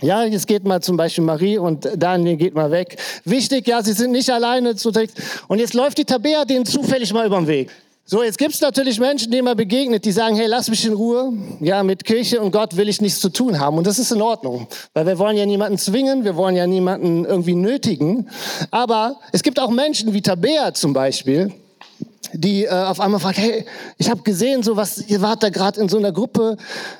Ja, 0.00 0.24
jetzt 0.24 0.46
geht 0.46 0.64
mal 0.64 0.82
zum 0.82 0.96
Beispiel 0.96 1.24
Marie 1.24 1.58
und 1.58 1.88
Daniel 1.96 2.36
geht 2.36 2.54
mal 2.54 2.70
weg. 2.70 2.96
Wichtig, 3.24 3.66
ja, 3.66 3.82
sie 3.82 3.92
sind 3.92 4.12
nicht 4.12 4.30
alleine 4.30 4.74
Und 5.48 5.58
jetzt 5.58 5.74
läuft 5.74 5.98
die 5.98 6.04
Tabea 6.04 6.44
denen 6.44 6.66
zufällig 6.66 7.12
mal 7.12 7.26
über 7.26 7.38
den 7.38 7.46
Weg. 7.46 7.70
So, 8.06 8.22
jetzt 8.22 8.36
gibt 8.36 8.52
es 8.52 8.60
natürlich 8.60 9.00
Menschen, 9.00 9.32
denen 9.32 9.46
man 9.46 9.56
begegnet, 9.56 10.04
die 10.04 10.12
sagen, 10.12 10.36
hey, 10.36 10.46
lass 10.46 10.68
mich 10.68 10.84
in 10.84 10.92
Ruhe. 10.92 11.32
Ja, 11.60 11.82
mit 11.82 12.04
Kirche 12.04 12.38
und 12.38 12.50
Gott 12.50 12.76
will 12.76 12.86
ich 12.90 13.00
nichts 13.00 13.18
zu 13.18 13.30
tun 13.30 13.58
haben. 13.58 13.78
Und 13.78 13.86
das 13.86 13.98
ist 13.98 14.12
in 14.12 14.20
Ordnung, 14.20 14.66
weil 14.92 15.06
wir 15.06 15.18
wollen 15.18 15.38
ja 15.38 15.46
niemanden 15.46 15.78
zwingen, 15.78 16.22
wir 16.22 16.36
wollen 16.36 16.54
ja 16.54 16.66
niemanden 16.66 17.24
irgendwie 17.24 17.54
nötigen. 17.54 18.28
Aber 18.70 19.16
es 19.32 19.42
gibt 19.42 19.58
auch 19.58 19.70
Menschen 19.70 20.12
wie 20.12 20.20
Tabea 20.20 20.74
zum 20.74 20.92
Beispiel, 20.92 21.54
die 22.34 22.66
äh, 22.66 22.68
auf 22.68 23.00
einmal 23.00 23.20
fragt, 23.20 23.38
hey, 23.38 23.64
ich 23.96 24.10
habe 24.10 24.20
gesehen, 24.20 24.62
so 24.62 24.76
was, 24.76 25.08
ihr 25.08 25.22
wart 25.22 25.42
da 25.42 25.48
gerade 25.48 25.80
in 25.80 25.88
so 25.88 25.96
einer 25.96 26.12
Gruppe. 26.12 26.58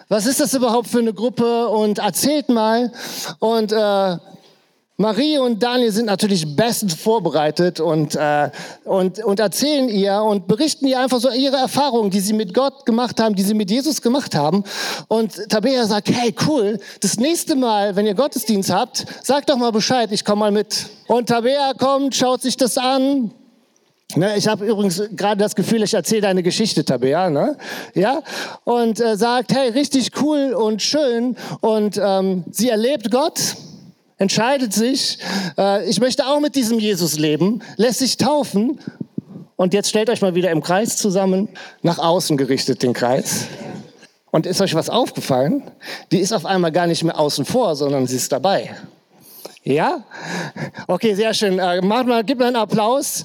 Was 0.08 0.24
ist 0.24 0.40
das 0.40 0.54
überhaupt 0.54 0.88
für 0.88 1.00
eine 1.00 1.12
Gruppe? 1.12 1.68
Und 1.68 1.98
erzählt 1.98 2.48
mal. 2.48 2.90
Und 3.40 3.72
äh, 3.72 4.16
Marie 4.96 5.38
und 5.38 5.60
Daniel 5.60 5.90
sind 5.90 6.06
natürlich 6.06 6.54
bestens 6.54 6.94
vorbereitet 6.94 7.80
und, 7.80 8.14
äh, 8.14 8.50
und, 8.84 9.18
und 9.24 9.40
erzählen 9.40 9.88
ihr 9.88 10.22
und 10.22 10.46
berichten 10.46 10.86
ihr 10.86 11.00
einfach 11.00 11.18
so 11.18 11.30
ihre 11.32 11.56
Erfahrungen, 11.56 12.10
die 12.10 12.20
sie 12.20 12.32
mit 12.32 12.54
Gott 12.54 12.86
gemacht 12.86 13.20
haben, 13.20 13.34
die 13.34 13.42
sie 13.42 13.54
mit 13.54 13.72
Jesus 13.72 14.02
gemacht 14.02 14.36
haben. 14.36 14.62
Und 15.08 15.48
Tabea 15.48 15.84
sagt, 15.86 16.10
hey, 16.10 16.32
cool, 16.46 16.78
das 17.00 17.16
nächste 17.16 17.56
Mal, 17.56 17.96
wenn 17.96 18.06
ihr 18.06 18.14
Gottesdienst 18.14 18.70
habt, 18.70 19.04
sagt 19.20 19.50
doch 19.50 19.56
mal 19.56 19.72
Bescheid, 19.72 20.12
ich 20.12 20.24
komme 20.24 20.40
mal 20.40 20.52
mit. 20.52 20.86
Und 21.08 21.28
Tabea 21.28 21.72
kommt, 21.76 22.14
schaut 22.14 22.42
sich 22.42 22.56
das 22.56 22.78
an, 22.78 23.32
Ne, 24.16 24.36
ich 24.36 24.46
habe 24.46 24.64
übrigens 24.66 25.02
gerade 25.16 25.42
das 25.42 25.56
Gefühl, 25.56 25.82
ich 25.82 25.94
erzähle 25.94 26.20
deine 26.20 26.44
Geschichte, 26.44 26.84
Tabea, 26.84 27.30
ne? 27.30 27.56
ja, 27.94 28.22
und 28.62 29.00
äh, 29.00 29.16
sagt, 29.16 29.52
hey, 29.52 29.70
richtig 29.70 30.10
cool 30.20 30.52
und 30.52 30.82
schön 30.82 31.36
und 31.60 31.98
ähm, 32.00 32.44
sie 32.52 32.68
erlebt 32.68 33.10
Gott, 33.10 33.56
entscheidet 34.18 34.72
sich, 34.72 35.18
äh, 35.58 35.88
ich 35.88 36.00
möchte 36.00 36.26
auch 36.26 36.40
mit 36.40 36.54
diesem 36.54 36.78
Jesus 36.78 37.18
leben, 37.18 37.62
lässt 37.76 37.98
sich 37.98 38.16
taufen 38.16 38.80
und 39.56 39.74
jetzt 39.74 39.88
stellt 39.88 40.10
euch 40.10 40.20
mal 40.22 40.34
wieder 40.34 40.50
im 40.50 40.62
Kreis 40.62 40.96
zusammen, 40.96 41.48
nach 41.82 41.98
außen 41.98 42.36
gerichtet 42.36 42.82
den 42.82 42.92
Kreis. 42.92 43.46
Und 44.30 44.46
ist 44.46 44.60
euch 44.60 44.74
was 44.74 44.90
aufgefallen? 44.90 45.62
Die 46.10 46.18
ist 46.18 46.32
auf 46.32 46.44
einmal 46.44 46.72
gar 46.72 46.88
nicht 46.88 47.04
mehr 47.04 47.18
außen 47.18 47.44
vor, 47.44 47.76
sondern 47.76 48.08
sie 48.08 48.16
ist 48.16 48.32
dabei. 48.32 48.74
Ja? 49.62 50.04
Okay, 50.88 51.14
sehr 51.14 51.32
schön. 51.34 51.58
Äh, 51.58 51.80
macht 51.82 52.06
mal, 52.06 52.24
gib 52.24 52.40
mal 52.40 52.48
einen 52.48 52.56
Applaus. 52.56 53.24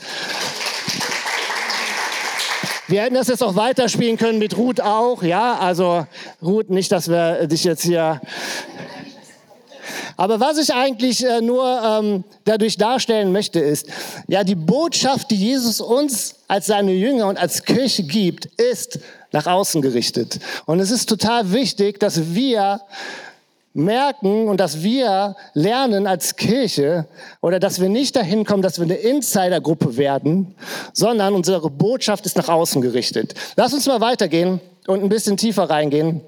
Wir 2.87 3.01
hätten 3.01 3.15
das 3.15 3.27
jetzt 3.27 3.43
auch 3.43 3.55
weiterspielen 3.55 4.17
können 4.17 4.39
mit 4.39 4.55
Ruth 4.55 4.81
auch, 4.81 5.21
ja. 5.21 5.57
Also 5.57 6.07
Ruth, 6.41 6.69
nicht, 6.69 6.91
dass 6.91 7.09
wir 7.09 7.47
dich 7.47 7.63
jetzt 7.63 7.83
hier 7.83 8.21
aber 10.17 10.39
was 10.39 10.57
ich 10.57 10.73
eigentlich 10.73 11.25
äh, 11.25 11.41
nur 11.41 11.81
ähm, 11.83 12.23
dadurch 12.45 12.77
darstellen 12.77 13.31
möchte, 13.31 13.59
ist, 13.59 13.87
ja, 14.27 14.43
die 14.43 14.55
Botschaft, 14.55 15.31
die 15.31 15.35
Jesus 15.35 15.81
uns 15.81 16.35
als 16.47 16.67
seine 16.67 16.91
Jünger 16.91 17.27
und 17.27 17.37
als 17.37 17.63
Kirche 17.63 18.03
gibt, 18.03 18.45
ist 18.45 18.99
nach 19.31 19.45
außen 19.45 19.81
gerichtet. 19.81 20.39
Und 20.65 20.79
es 20.79 20.91
ist 20.91 21.07
total 21.07 21.51
wichtig, 21.51 21.99
dass 21.99 22.33
wir 22.33 22.81
merken 23.73 24.47
und 24.47 24.59
dass 24.59 24.81
wir 24.81 25.35
lernen 25.53 26.07
als 26.07 26.35
Kirche 26.35 27.05
oder 27.41 27.59
dass 27.59 27.79
wir 27.79 27.89
nicht 27.89 28.15
dahin 28.15 28.45
kommen, 28.45 28.63
dass 28.63 28.79
wir 28.79 28.85
eine 28.85 28.95
Insidergruppe 28.95 29.97
werden, 29.97 30.55
sondern 30.93 31.33
unsere 31.33 31.69
Botschaft 31.69 32.25
ist 32.25 32.37
nach 32.37 32.49
außen 32.49 32.81
gerichtet. 32.81 33.33
Lass 33.55 33.73
uns 33.73 33.85
mal 33.85 34.01
weitergehen 34.01 34.59
und 34.87 35.03
ein 35.03 35.09
bisschen 35.09 35.37
tiefer 35.37 35.69
reingehen. 35.69 36.21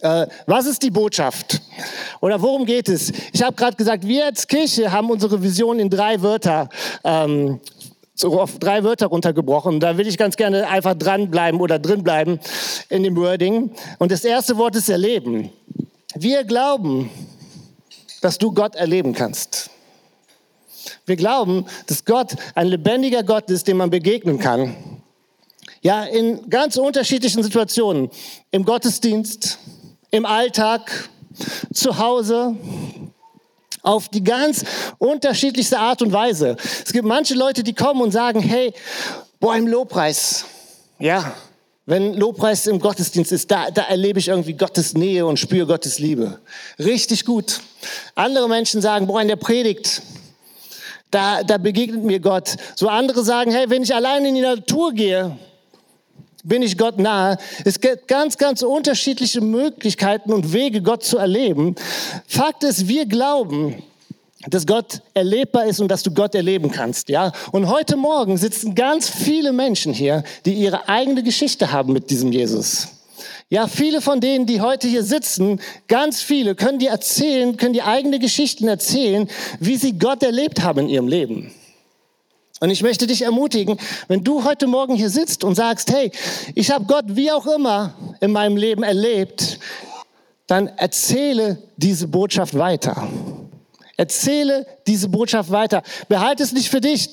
Äh, 0.00 0.26
was 0.46 0.66
ist 0.66 0.82
die 0.82 0.90
Botschaft? 0.90 1.60
Oder 2.20 2.40
worum 2.40 2.66
geht 2.66 2.88
es? 2.88 3.12
Ich 3.32 3.42
habe 3.42 3.54
gerade 3.54 3.76
gesagt, 3.76 4.06
wir 4.06 4.26
als 4.26 4.46
Kirche 4.46 4.92
haben 4.92 5.10
unsere 5.10 5.42
Vision 5.42 5.78
in 5.78 5.90
drei 5.90 6.20
Wörter 6.22 6.68
ähm, 7.04 7.60
so 8.16 8.40
auf 8.40 8.58
drei 8.58 8.82
Wörter 8.82 9.06
runtergebrochen. 9.06 9.78
Da 9.78 9.98
will 9.98 10.06
ich 10.08 10.16
ganz 10.16 10.36
gerne 10.36 10.66
einfach 10.68 10.94
dranbleiben 10.94 11.60
oder 11.60 11.78
drinbleiben 11.78 12.40
in 12.88 13.02
dem 13.02 13.16
Wording. 13.16 13.70
Und 13.98 14.10
das 14.10 14.24
erste 14.24 14.56
Wort 14.56 14.74
ist 14.74 14.88
erleben. 14.88 15.50
Wir 16.14 16.44
glauben, 16.44 17.10
dass 18.22 18.38
du 18.38 18.52
Gott 18.52 18.74
erleben 18.74 19.12
kannst. 19.12 19.70
Wir 21.04 21.16
glauben, 21.16 21.66
dass 21.86 22.04
Gott 22.04 22.36
ein 22.54 22.68
lebendiger 22.68 23.22
Gott 23.22 23.50
ist, 23.50 23.68
dem 23.68 23.76
man 23.76 23.90
begegnen 23.90 24.38
kann. 24.38 24.74
Ja, 25.82 26.04
in 26.04 26.48
ganz 26.48 26.76
unterschiedlichen 26.76 27.42
Situationen. 27.42 28.10
Im 28.50 28.64
Gottesdienst, 28.64 29.58
im 30.16 30.26
Alltag, 30.26 31.08
zu 31.72 31.98
Hause, 31.98 32.56
auf 33.82 34.08
die 34.08 34.24
ganz 34.24 34.64
unterschiedlichste 34.98 35.78
Art 35.78 36.02
und 36.02 36.12
Weise. 36.12 36.56
Es 36.84 36.92
gibt 36.92 37.06
manche 37.06 37.34
Leute, 37.34 37.62
die 37.62 37.74
kommen 37.74 38.00
und 38.00 38.10
sagen, 38.10 38.40
hey, 38.40 38.72
boah, 39.38 39.54
im 39.54 39.66
Lobpreis, 39.66 40.46
ja, 40.98 41.34
wenn 41.84 42.14
Lobpreis 42.14 42.66
im 42.66 42.80
Gottesdienst 42.80 43.30
ist, 43.30 43.48
da, 43.50 43.70
da 43.70 43.82
erlebe 43.82 44.18
ich 44.18 44.28
irgendwie 44.28 44.54
Gottes 44.54 44.94
Nähe 44.94 45.24
und 45.24 45.38
spüre 45.38 45.66
Gottes 45.66 46.00
Liebe. 46.00 46.40
Richtig 46.80 47.24
gut. 47.24 47.60
Andere 48.16 48.48
Menschen 48.48 48.80
sagen, 48.80 49.06
boah, 49.06 49.20
in 49.22 49.28
der 49.28 49.36
Predigt, 49.36 50.02
da, 51.12 51.44
da 51.44 51.58
begegnet 51.58 52.02
mir 52.02 52.18
Gott. 52.18 52.56
So 52.74 52.88
andere 52.88 53.22
sagen, 53.22 53.52
hey, 53.52 53.70
wenn 53.70 53.84
ich 53.84 53.94
allein 53.94 54.24
in 54.24 54.34
die 54.34 54.40
Natur 54.40 54.92
gehe, 54.92 55.38
bin 56.46 56.62
ich 56.62 56.78
Gott 56.78 56.98
nahe. 56.98 57.36
Es 57.64 57.80
gibt 57.80 58.08
ganz, 58.08 58.38
ganz 58.38 58.62
unterschiedliche 58.62 59.40
Möglichkeiten 59.40 60.32
und 60.32 60.52
Wege, 60.52 60.80
Gott 60.80 61.04
zu 61.04 61.18
erleben. 61.18 61.74
Fakt 62.26 62.62
ist, 62.62 62.86
wir 62.86 63.06
glauben, 63.06 63.82
dass 64.48 64.64
Gott 64.66 65.00
erlebbar 65.12 65.66
ist 65.66 65.80
und 65.80 65.88
dass 65.88 66.04
du 66.04 66.12
Gott 66.12 66.36
erleben 66.36 66.70
kannst, 66.70 67.08
ja. 67.08 67.32
Und 67.50 67.68
heute 67.68 67.96
Morgen 67.96 68.36
sitzen 68.36 68.76
ganz 68.76 69.08
viele 69.08 69.52
Menschen 69.52 69.92
hier, 69.92 70.22
die 70.44 70.54
ihre 70.54 70.88
eigene 70.88 71.24
Geschichte 71.24 71.72
haben 71.72 71.92
mit 71.92 72.10
diesem 72.10 72.30
Jesus. 72.30 72.88
Ja, 73.48 73.66
viele 73.66 74.00
von 74.00 74.20
denen, 74.20 74.46
die 74.46 74.60
heute 74.60 74.86
hier 74.86 75.02
sitzen, 75.02 75.60
ganz 75.88 76.20
viele, 76.20 76.54
können 76.54 76.78
dir 76.78 76.90
erzählen, 76.90 77.56
können 77.56 77.72
die 77.72 77.82
eigene 77.82 78.18
Geschichten 78.20 78.68
erzählen, 78.68 79.28
wie 79.58 79.76
sie 79.76 79.98
Gott 79.98 80.22
erlebt 80.22 80.62
haben 80.62 80.80
in 80.80 80.88
ihrem 80.88 81.08
Leben. 81.08 81.52
Und 82.60 82.70
ich 82.70 82.82
möchte 82.82 83.06
dich 83.06 83.22
ermutigen, 83.22 83.78
wenn 84.08 84.24
du 84.24 84.44
heute 84.44 84.66
Morgen 84.66 84.94
hier 84.94 85.10
sitzt 85.10 85.44
und 85.44 85.54
sagst, 85.54 85.92
hey, 85.92 86.10
ich 86.54 86.70
habe 86.70 86.86
Gott 86.86 87.04
wie 87.08 87.30
auch 87.30 87.46
immer 87.46 87.94
in 88.20 88.32
meinem 88.32 88.56
Leben 88.56 88.82
erlebt, 88.82 89.58
dann 90.46 90.68
erzähle 90.68 91.62
diese 91.76 92.08
Botschaft 92.08 92.56
weiter. 92.56 93.08
Erzähle 93.96 94.66
diese 94.86 95.08
Botschaft 95.08 95.50
weiter. 95.50 95.82
Behalte 96.08 96.42
es 96.42 96.52
nicht 96.52 96.68
für 96.68 96.80
dich. 96.80 97.10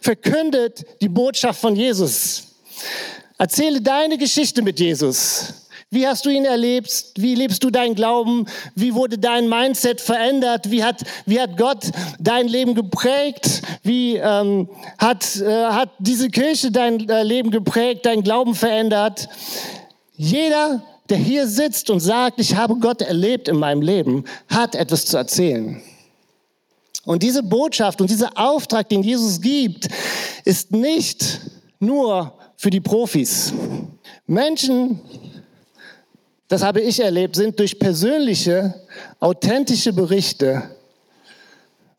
Verkündet 0.00 0.84
die 1.00 1.08
Botschaft 1.08 1.60
von 1.60 1.76
Jesus. 1.76 2.44
Erzähle 3.36 3.80
deine 3.80 4.18
Geschichte 4.18 4.62
mit 4.62 4.80
Jesus. 4.80 5.67
Wie 5.90 6.06
hast 6.06 6.26
du 6.26 6.30
ihn 6.30 6.44
erlebt? 6.44 7.12
Wie 7.16 7.34
lebst 7.34 7.64
du 7.64 7.70
deinen 7.70 7.94
Glauben? 7.94 8.44
Wie 8.74 8.94
wurde 8.94 9.16
dein 9.16 9.48
Mindset 9.48 10.02
verändert? 10.02 10.70
Wie 10.70 10.84
hat, 10.84 11.02
wie 11.24 11.40
hat 11.40 11.56
Gott 11.56 11.90
dein 12.18 12.46
Leben 12.46 12.74
geprägt? 12.74 13.62
Wie 13.82 14.16
ähm, 14.16 14.68
hat, 14.98 15.36
äh, 15.36 15.64
hat 15.64 15.90
diese 15.98 16.28
Kirche 16.28 16.70
dein 16.70 17.08
äh, 17.08 17.22
Leben 17.22 17.50
geprägt, 17.50 18.04
dein 18.04 18.22
Glauben 18.22 18.54
verändert? 18.54 19.30
Jeder, 20.14 20.82
der 21.08 21.16
hier 21.16 21.46
sitzt 21.46 21.88
und 21.88 22.00
sagt, 22.00 22.38
ich 22.38 22.54
habe 22.54 22.76
Gott 22.76 23.00
erlebt 23.00 23.48
in 23.48 23.56
meinem 23.56 23.80
Leben, 23.80 24.24
hat 24.48 24.74
etwas 24.74 25.06
zu 25.06 25.16
erzählen. 25.16 25.80
Und 27.06 27.22
diese 27.22 27.42
Botschaft 27.42 28.02
und 28.02 28.10
dieser 28.10 28.36
Auftrag, 28.36 28.90
den 28.90 29.02
Jesus 29.02 29.40
gibt, 29.40 29.88
ist 30.44 30.70
nicht 30.70 31.40
nur 31.80 32.34
für 32.58 32.68
die 32.68 32.80
Profis. 32.80 33.54
Menschen, 34.26 35.00
das 36.48 36.62
habe 36.62 36.80
ich 36.80 37.00
erlebt, 37.00 37.36
sind 37.36 37.58
durch 37.58 37.78
persönliche, 37.78 38.74
authentische 39.20 39.92
Berichte, 39.92 40.70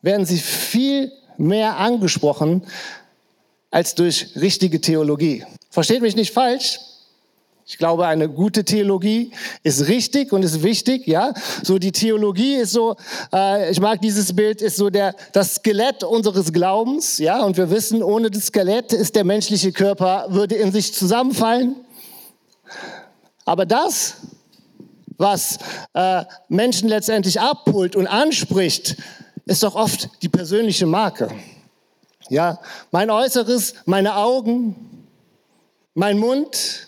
werden 0.02 0.26
sie 0.26 0.38
viel 0.38 1.12
mehr 1.36 1.76
angesprochen 1.78 2.62
als 3.70 3.94
durch 3.94 4.30
richtige 4.36 4.80
Theologie. 4.80 5.44
Versteht 5.70 6.02
mich 6.02 6.16
nicht 6.16 6.32
falsch. 6.32 6.80
Ich 7.64 7.78
glaube, 7.78 8.08
eine 8.08 8.28
gute 8.28 8.64
Theologie 8.64 9.30
ist 9.62 9.86
richtig 9.86 10.32
und 10.32 10.42
ist 10.42 10.64
wichtig, 10.64 11.06
ja. 11.06 11.32
So 11.62 11.78
die 11.78 11.92
Theologie 11.92 12.56
ist 12.56 12.72
so, 12.72 12.96
äh, 13.32 13.70
ich 13.70 13.80
mag 13.80 14.00
dieses 14.00 14.34
Bild, 14.34 14.60
ist 14.60 14.76
so 14.76 14.90
der 14.90 15.14
das 15.32 15.54
Skelett 15.54 16.02
unseres 16.02 16.52
Glaubens, 16.52 17.18
ja. 17.18 17.44
Und 17.44 17.56
wir 17.56 17.70
wissen, 17.70 18.02
ohne 18.02 18.28
das 18.28 18.46
Skelett 18.46 18.92
ist 18.92 19.14
der 19.14 19.22
menschliche 19.22 19.70
Körper 19.70 20.26
würde 20.30 20.56
in 20.56 20.72
sich 20.72 20.92
zusammenfallen. 20.92 21.76
Aber 23.44 23.66
das, 23.66 24.16
was 25.20 25.58
äh, 25.92 26.24
Menschen 26.48 26.88
letztendlich 26.88 27.40
abholt 27.40 27.94
und 27.94 28.06
anspricht, 28.06 28.96
ist 29.44 29.62
doch 29.62 29.74
oft 29.74 30.08
die 30.22 30.28
persönliche 30.28 30.86
Marke. 30.86 31.30
Ja, 32.30 32.58
mein 32.90 33.10
Äußeres, 33.10 33.74
meine 33.84 34.16
Augen, 34.16 35.06
mein 35.94 36.16
Mund, 36.18 36.86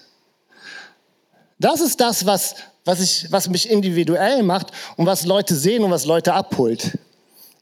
das 1.58 1.80
ist 1.80 2.00
das, 2.00 2.24
was, 2.24 2.54
was, 2.84 3.00
ich, 3.00 3.30
was 3.30 3.48
mich 3.48 3.68
individuell 3.68 4.42
macht 4.42 4.68
und 4.96 5.04
was 5.04 5.26
Leute 5.26 5.54
sehen 5.54 5.84
und 5.84 5.90
was 5.90 6.06
Leute 6.06 6.32
abholt. 6.32 6.98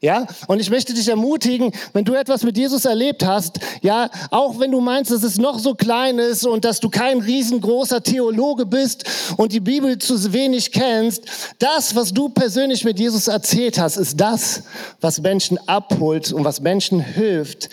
Ja, 0.03 0.25
und 0.47 0.59
ich 0.59 0.71
möchte 0.71 0.95
dich 0.95 1.07
ermutigen, 1.07 1.71
wenn 1.93 2.03
du 2.03 2.15
etwas 2.15 2.41
mit 2.41 2.57
Jesus 2.57 2.85
erlebt 2.85 3.23
hast, 3.23 3.59
ja, 3.83 4.09
auch 4.31 4.59
wenn 4.59 4.71
du 4.71 4.81
meinst, 4.81 5.11
dass 5.11 5.21
es 5.21 5.37
noch 5.37 5.59
so 5.59 5.75
klein 5.75 6.17
ist 6.17 6.43
und 6.43 6.65
dass 6.65 6.79
du 6.79 6.89
kein 6.89 7.19
riesengroßer 7.19 8.01
Theologe 8.01 8.65
bist 8.65 9.03
und 9.37 9.51
die 9.51 9.59
Bibel 9.59 9.99
zu 9.99 10.33
wenig 10.33 10.71
kennst, 10.71 11.25
das, 11.59 11.95
was 11.95 12.11
du 12.11 12.29
persönlich 12.29 12.83
mit 12.83 12.97
Jesus 12.97 13.27
erzählt 13.27 13.77
hast, 13.77 13.97
ist 13.97 14.19
das, 14.19 14.63
was 15.01 15.21
Menschen 15.21 15.59
abholt 15.67 16.33
und 16.33 16.43
was 16.45 16.61
Menschen 16.61 16.99
hilft, 16.99 17.69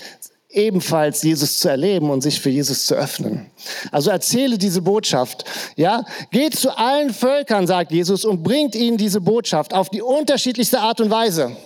ebenfalls 0.51 1.23
Jesus 1.23 1.59
zu 1.61 1.71
erleben 1.71 2.11
und 2.11 2.21
sich 2.21 2.39
für 2.39 2.51
Jesus 2.51 2.85
zu 2.85 2.95
öffnen. 2.95 3.51
Also 3.91 4.11
erzähle 4.11 4.59
diese 4.59 4.83
Botschaft. 4.83 5.47
Ja, 5.77 6.05
geht 6.31 6.57
zu 6.57 6.77
allen 6.77 7.15
Völkern, 7.15 7.67
sagt 7.67 7.91
Jesus, 7.91 8.27
und 8.27 8.43
bringt 8.43 8.75
ihnen 8.75 8.99
diese 8.99 9.23
Botschaft 9.23 9.73
auf 9.73 9.89
die 9.89 10.03
unterschiedlichste 10.03 10.81
Art 10.81 11.01
und 11.01 11.11
Weise. 11.11 11.57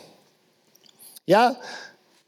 Ja, 1.26 1.56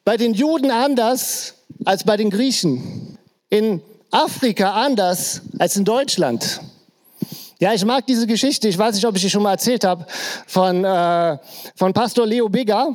bei 0.04 0.16
den 0.16 0.34
Juden 0.34 0.70
anders 0.70 1.54
als 1.84 2.04
bei 2.04 2.16
den 2.16 2.30
Griechen. 2.30 3.18
In 3.48 3.82
Afrika 4.10 4.72
anders 4.72 5.42
als 5.58 5.76
in 5.76 5.84
Deutschland. 5.84 6.60
Ja, 7.58 7.72
ich 7.72 7.84
mag 7.84 8.06
diese 8.06 8.26
Geschichte. 8.26 8.68
Ich 8.68 8.78
weiß 8.78 8.94
nicht, 8.94 9.06
ob 9.06 9.16
ich 9.16 9.22
die 9.22 9.30
schon 9.30 9.42
mal 9.42 9.52
erzählt 9.52 9.84
habe 9.84 10.06
von, 10.46 10.84
äh, 10.84 11.38
von 11.74 11.92
Pastor 11.92 12.26
Leo 12.26 12.48
Bigger. 12.48 12.94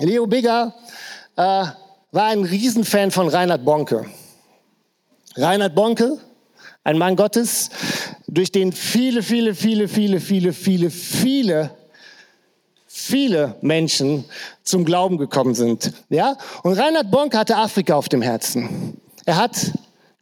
Leo 0.00 0.26
Bigger 0.26 0.74
äh, 1.36 1.40
war 1.42 2.24
ein 2.24 2.44
Riesenfan 2.44 3.10
von 3.10 3.28
Reinhard 3.28 3.64
Bonke. 3.64 4.06
Reinhard 5.36 5.74
Bonke, 5.76 6.18
ein 6.82 6.98
Mann 6.98 7.14
Gottes, 7.14 7.70
durch 8.26 8.50
den 8.50 8.72
viele, 8.72 9.22
viele, 9.22 9.54
viele, 9.54 9.86
viele, 9.86 10.20
viele, 10.20 10.52
viele, 10.52 10.90
viele, 10.90 11.70
viele 13.10 13.56
Menschen 13.60 14.24
zum 14.62 14.84
Glauben 14.84 15.18
gekommen 15.18 15.54
sind. 15.54 15.92
Ja? 16.08 16.36
Und 16.62 16.74
Reinhard 16.74 17.10
Bonke 17.10 17.36
hatte 17.36 17.56
Afrika 17.56 17.94
auf 17.94 18.08
dem 18.08 18.22
Herzen. 18.22 19.00
Er 19.26 19.36
hat 19.36 19.72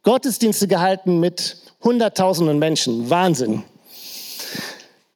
Gottesdienste 0.03 0.67
gehalten 0.67 1.21
mit 1.21 1.57
Hunderttausenden 1.83 2.59
Menschen. 2.59 3.09
Wahnsinn. 3.09 3.63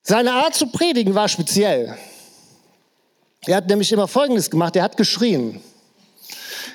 Seine 0.03 0.33
Art 0.33 0.55
zu 0.55 0.67
predigen 0.67 1.15
war 1.15 1.29
speziell. 1.29 1.97
Er 3.47 3.57
hat 3.57 3.69
nämlich 3.69 3.91
immer 3.91 4.07
Folgendes 4.07 4.51
gemacht. 4.51 4.77
Er 4.77 4.85
hat 4.85 4.97
geschrien. 4.97 5.61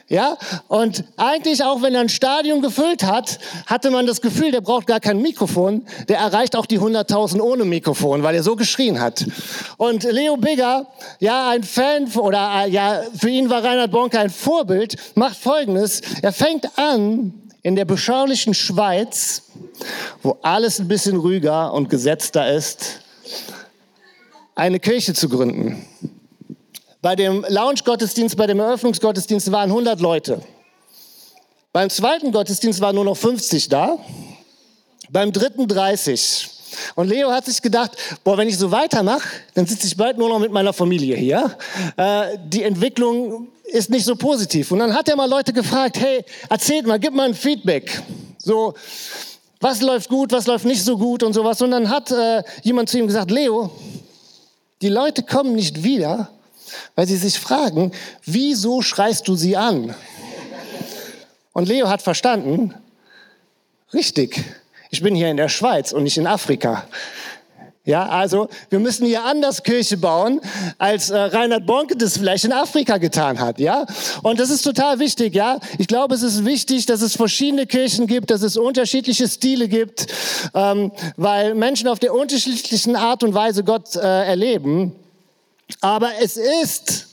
Ja, 0.10 0.38
und 0.70 1.04
eigentlich 1.18 1.62
auch 1.66 1.82
wenn 1.82 1.94
er 1.94 2.00
ein 2.00 2.08
Stadion 2.08 2.62
gefüllt 2.62 3.04
hat, 3.04 3.40
hatte 3.66 3.92
man 3.92 4.08
das 4.08 4.22
Gefühl, 4.22 4.52
der 4.52 4.62
braucht 4.62 4.88
gar 4.88 5.02
kein 5.02 5.22
Mikrofon, 5.22 5.86
der 6.08 6.20
erreicht 6.20 6.56
auch 6.56 6.66
die 6.66 6.80
100.000 6.80 7.42
ohne 7.42 7.66
Mikrofon, 7.66 8.24
weil 8.24 8.36
er 8.36 8.42
so 8.42 8.56
geschrien 8.56 9.02
hat. 9.02 9.26
Und 9.76 10.04
Leo 10.04 10.38
Bigger, 10.38 10.88
ja, 11.20 11.50
ein 11.50 11.64
Fan 11.64 12.08
oder 12.16 12.64
äh, 12.64 12.70
ja, 12.70 13.02
für 13.18 13.30
ihn 13.30 13.50
war 13.50 13.62
Reinhard 13.62 13.92
Bonke 13.92 14.18
ein 14.18 14.30
Vorbild, 14.30 14.96
macht 15.16 15.36
Folgendes, 15.36 16.00
er 16.22 16.32
fängt 16.32 16.78
an 16.78 17.34
in 17.62 17.76
der 17.76 17.84
beschaulichen 17.84 18.54
Schweiz, 18.54 19.42
wo 20.24 20.38
alles 20.42 20.80
ein 20.80 20.88
bisschen 20.88 21.18
ruhiger 21.18 21.74
und 21.74 21.90
gesetzter 21.90 22.50
ist, 22.54 23.02
eine 24.56 24.80
Kirche 24.80 25.14
zu 25.14 25.28
gründen. 25.28 25.86
Bei 27.02 27.16
dem 27.16 27.46
Lounge-Gottesdienst, 27.48 28.36
bei 28.36 28.48
dem 28.48 28.60
Eröffnungsgottesdienst 28.60 29.52
waren 29.52 29.70
100 29.70 30.00
Leute. 30.02 30.42
Beim 31.72 31.90
zweiten 31.90 32.32
Gottesdienst 32.32 32.82
waren 32.82 32.96
nur 32.96 33.06
noch 33.06 33.18
50 33.18 33.70
da. 33.70 34.00
Beim 35.10 35.32
dritten 35.32 35.68
30. 35.68 36.50
Und 36.96 37.08
Leo 37.08 37.32
hat 37.32 37.46
sich 37.46 37.62
gedacht, 37.62 37.92
boah, 38.24 38.38
wenn 38.38 38.48
ich 38.48 38.58
so 38.58 38.72
weitermache, 38.72 39.28
dann 39.54 39.66
sitze 39.66 39.88
ich 39.88 39.96
bald 39.96 40.18
nur 40.18 40.30
noch 40.30 40.40
mit 40.40 40.52
meiner 40.52 40.74
Familie 40.74 41.16
hier. 41.16 41.56
Äh, 41.98 42.38
die 42.44 42.64
Entwicklung 42.64 43.48
ist 43.66 43.90
nicht 43.90 44.06
so 44.06 44.16
positiv. 44.16 44.72
Und 44.72 44.80
dann 44.80 44.94
hat 44.94 45.08
er 45.08 45.16
mal 45.16 45.30
Leute 45.30 45.54
gefragt, 45.54 46.00
hey, 46.00 46.26
erzählt 46.50 46.88
mal, 46.88 47.00
gib 47.00 47.14
mal 47.14 47.28
ein 47.28 47.36
Feedback. 47.36 48.02
So, 48.38 48.74
was 49.60 49.82
läuft 49.82 50.10
gut, 50.10 50.32
was 50.32 50.48
läuft 50.48 50.66
nicht 50.66 50.84
so 50.84 50.98
gut 50.98 51.24
und 51.24 51.34
sowas. 51.34 51.62
Und 51.62 51.72
dann 51.72 51.90
hat 51.90 52.12
äh, 52.12 52.44
jemand 52.64 52.90
zu 52.90 52.98
ihm 52.98 53.08
gesagt, 53.08 53.30
Leo, 53.30 53.70
die 54.82 54.90
Leute 54.90 55.24
kommen 55.24 55.54
nicht 55.54 55.84
wieder, 55.84 56.30
weil 56.96 57.08
sie 57.08 57.18
sich 57.18 57.40
fragen, 57.40 57.92
wieso 58.26 58.82
schreist 58.82 59.28
du 59.28 59.36
sie 59.36 59.58
an? 59.58 59.96
Und 61.54 61.68
Leo 61.68 61.90
hat 61.90 62.02
verstanden, 62.02 62.74
richtig, 63.94 64.44
ich 64.90 65.02
bin 65.02 65.16
hier 65.16 65.30
in 65.30 65.38
der 65.38 65.50
Schweiz 65.50 65.92
und 65.92 66.04
nicht 66.04 66.18
in 66.18 66.28
Afrika. 66.28 66.88
Ja, 67.88 68.06
also 68.10 68.50
wir 68.70 68.80
müssen 68.80 69.06
hier 69.06 69.24
anders 69.24 69.64
Kirche 69.64 69.96
bauen, 69.96 70.42
als 70.78 71.10
äh, 71.10 71.18
Reinhard 71.18 71.66
Bonke 71.66 71.96
das 71.96 72.18
vielleicht 72.18 72.44
in 72.44 72.52
Afrika 72.52 72.98
getan 72.98 73.40
hat. 73.40 73.60
Ja, 73.60 73.86
und 74.24 74.42
das 74.42 74.50
ist 74.50 74.64
total 74.64 75.00
wichtig. 75.00 75.34
Ja, 75.34 75.58
ich 75.78 75.88
glaube, 75.88 76.14
es 76.14 76.22
ist 76.22 76.44
wichtig, 76.44 76.86
dass 76.86 77.02
es 77.02 77.16
verschiedene 77.16 77.66
Kirchen 77.66 78.06
gibt, 78.06 78.30
dass 78.30 78.42
es 78.42 78.58
unterschiedliche 78.58 79.26
Stile 79.30 79.70
gibt, 79.70 80.08
ähm, 80.54 80.92
weil 81.16 81.56
Menschen 81.56 81.88
auf 81.88 82.00
der 82.00 82.14
unterschiedlichen 82.14 82.98
Art 82.98 83.24
und 83.24 83.34
Weise 83.34 83.64
Gott 83.64 83.96
äh, 83.96 84.00
erleben. 84.00 84.94
Aber 85.82 86.10
es 86.22 86.38
ist 86.38 87.08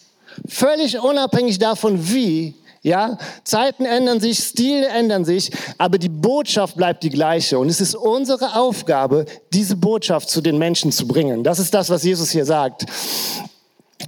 völlig 0.48 0.98
unabhängig 0.98 1.58
davon, 1.58 2.08
wie. 2.12 2.54
Ja, 2.82 3.16
Zeiten 3.44 3.86
ändern 3.86 4.20
sich, 4.20 4.38
Stile 4.38 4.88
ändern 4.88 5.24
sich, 5.24 5.50
aber 5.78 5.96
die 5.96 6.10
Botschaft 6.10 6.76
bleibt 6.76 7.02
die 7.02 7.08
gleiche. 7.08 7.58
Und 7.58 7.70
es 7.70 7.80
ist 7.80 7.94
unsere 7.94 8.56
Aufgabe, 8.56 9.24
diese 9.54 9.74
Botschaft 9.74 10.28
zu 10.28 10.42
den 10.42 10.58
Menschen 10.58 10.92
zu 10.92 11.08
bringen. 11.08 11.42
Das 11.42 11.58
ist 11.58 11.72
das, 11.72 11.88
was 11.88 12.04
Jesus 12.04 12.30
hier 12.30 12.44
sagt. 12.44 12.84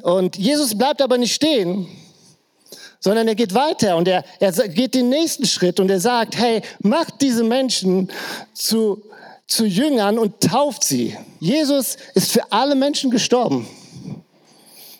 Und 0.03 0.37
Jesus 0.37 0.77
bleibt 0.77 1.01
aber 1.01 1.17
nicht 1.17 1.35
stehen, 1.35 1.89
sondern 3.01 3.29
er 3.29 3.35
geht 3.35 3.55
weiter 3.55 3.97
und 3.97 4.09
er, 4.09 4.25
er 4.41 4.53
geht 4.53 4.95
den 4.95 5.09
nächsten 5.09 5.47
Schritt 5.47 5.81
und 5.81 5.91
er 5.91 6.01
sagt, 6.01 6.37
hey, 6.37 6.61
macht 6.81 7.23
diese 7.23 7.45
Menschen 7.45 8.11
zu, 8.53 9.03
zu 9.47 9.65
Jüngern 9.65 10.19
und 10.19 10.41
tauft 10.41 10.85
sie. 10.85 11.17
Jesus 11.41 11.97
ist 12.15 12.31
für 12.33 12.53
alle 12.53 12.75
Menschen 12.75 13.11
gestorben. 13.11 13.67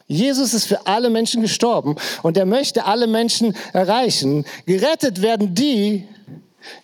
Jesus 0.09 0.55
ist 0.55 0.67
für 0.67 0.87
alle 0.87 1.11
Menschen 1.11 1.43
gestorben 1.43 1.97
und 2.23 2.37
er 2.37 2.47
möchte 2.47 2.85
alle 2.85 3.07
Menschen 3.07 3.57
erreichen. 3.73 4.45
Gerettet 4.67 5.21
werden 5.21 5.55
die, 5.55 6.07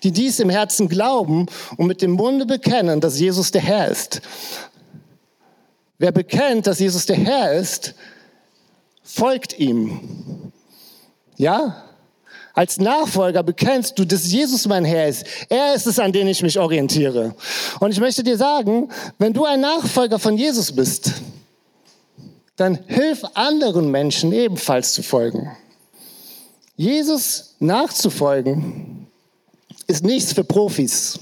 die 0.02 0.11
dies 0.11 0.40
im 0.40 0.50
Herzen 0.50 0.88
glauben 0.88 1.46
und 1.76 1.87
mit 1.87 2.02
dem 2.02 2.12
Munde 2.12 2.46
bekennen, 2.46 3.00
dass 3.00 3.18
Jesus 3.18 3.52
der 3.52 3.62
Herr 3.62 3.88
ist. 3.88 4.22
Wer 5.98 6.11
bekennt, 6.11 6.66
dass 6.66 6.80
Jesus 6.80 7.06
der 7.06 7.16
Herr 7.16 7.52
ist, 7.52 7.94
folgt 9.04 9.58
ihm. 9.58 10.00
Ja? 11.37 11.85
Als 12.54 12.78
Nachfolger 12.78 13.42
bekennst 13.42 13.98
du, 13.98 14.04
dass 14.04 14.30
Jesus 14.30 14.66
mein 14.66 14.85
Herr 14.85 15.08
ist. 15.08 15.24
Er 15.48 15.74
ist 15.74 15.87
es, 15.87 15.98
an 15.98 16.12
den 16.12 16.26
ich 16.26 16.42
mich 16.42 16.58
orientiere. 16.58 17.35
Und 17.80 17.92
ich 17.92 18.00
möchte 18.00 18.22
dir 18.22 18.37
sagen, 18.37 18.90
wenn 19.18 19.32
du 19.32 19.44
ein 19.44 19.61
Nachfolger 19.61 20.18
von 20.18 20.37
Jesus 20.37 20.72
bist, 20.72 21.12
dann 22.56 22.78
hilf 22.86 23.22
anderen 23.34 23.90
Menschen 23.90 24.32
ebenfalls 24.32 24.92
zu 24.92 25.02
folgen. 25.02 25.50
Jesus 26.76 27.54
nachzufolgen 27.58 29.06
ist 29.86 30.04
nichts 30.04 30.32
für 30.32 30.44
Profis. 30.44 31.18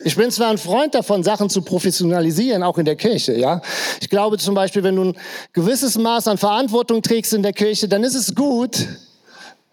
Ich 0.00 0.14
bin 0.14 0.30
zwar 0.30 0.50
ein 0.50 0.58
Freund 0.58 0.94
davon, 0.94 1.24
Sachen 1.24 1.50
zu 1.50 1.62
professionalisieren, 1.62 2.62
auch 2.62 2.78
in 2.78 2.84
der 2.84 2.94
Kirche, 2.94 3.34
ja. 3.34 3.60
Ich 4.00 4.08
glaube 4.08 4.38
zum 4.38 4.54
Beispiel, 4.54 4.84
wenn 4.84 4.94
du 4.94 5.04
ein 5.06 5.18
gewisses 5.52 5.98
Maß 5.98 6.28
an 6.28 6.38
Verantwortung 6.38 7.02
trägst 7.02 7.32
in 7.32 7.42
der 7.42 7.52
Kirche, 7.52 7.88
dann 7.88 8.04
ist 8.04 8.14
es 8.14 8.34
gut, 8.34 8.86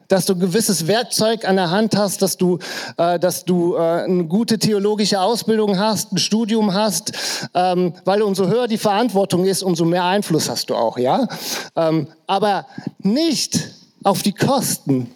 dass 0.07 0.25
du 0.25 0.33
ein 0.33 0.39
gewisses 0.39 0.87
Werkzeug 0.87 1.47
an 1.47 1.55
der 1.55 1.71
Hand 1.71 1.95
hast, 1.95 2.21
dass 2.21 2.37
du, 2.37 2.59
äh, 2.97 3.19
dass 3.19 3.45
du 3.45 3.75
äh, 3.75 3.79
eine 3.79 4.25
gute 4.25 4.59
theologische 4.59 5.19
Ausbildung 5.19 5.79
hast, 5.79 6.11
ein 6.11 6.17
Studium 6.17 6.73
hast, 6.73 7.11
ähm, 7.53 7.93
weil 8.05 8.21
umso 8.21 8.47
höher 8.47 8.67
die 8.67 8.77
Verantwortung 8.77 9.45
ist, 9.45 9.63
umso 9.63 9.85
mehr 9.85 10.05
Einfluss 10.05 10.49
hast 10.49 10.69
du 10.69 10.75
auch, 10.75 10.97
ja. 10.97 11.27
Ähm, 11.75 12.07
aber 12.27 12.65
nicht 12.99 13.59
auf 14.03 14.21
die 14.21 14.33
Kosten 14.33 15.11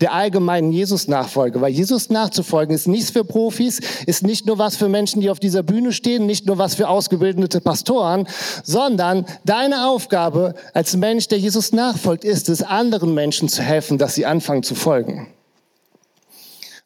der 0.00 0.12
allgemeinen 0.12 0.72
Jesus-Nachfolge. 0.72 1.60
Weil 1.60 1.72
Jesus 1.72 2.10
nachzufolgen 2.10 2.74
ist 2.74 2.88
nichts 2.88 3.10
für 3.10 3.24
Profis, 3.24 3.80
ist 4.06 4.22
nicht 4.22 4.46
nur 4.46 4.58
was 4.58 4.76
für 4.76 4.88
Menschen, 4.88 5.20
die 5.20 5.30
auf 5.30 5.40
dieser 5.40 5.62
Bühne 5.62 5.92
stehen, 5.92 6.26
nicht 6.26 6.46
nur 6.46 6.58
was 6.58 6.74
für 6.74 6.88
ausgebildete 6.88 7.60
Pastoren, 7.60 8.26
sondern 8.62 9.26
deine 9.44 9.88
Aufgabe 9.88 10.54
als 10.74 10.96
Mensch, 10.96 11.28
der 11.28 11.38
Jesus 11.38 11.72
nachfolgt, 11.72 12.24
ist 12.24 12.48
es, 12.48 12.62
anderen 12.62 13.14
Menschen 13.14 13.48
zu 13.48 13.62
helfen, 13.62 13.98
dass 13.98 14.14
sie 14.14 14.26
anfangen 14.26 14.62
zu 14.62 14.74
folgen. 14.74 15.28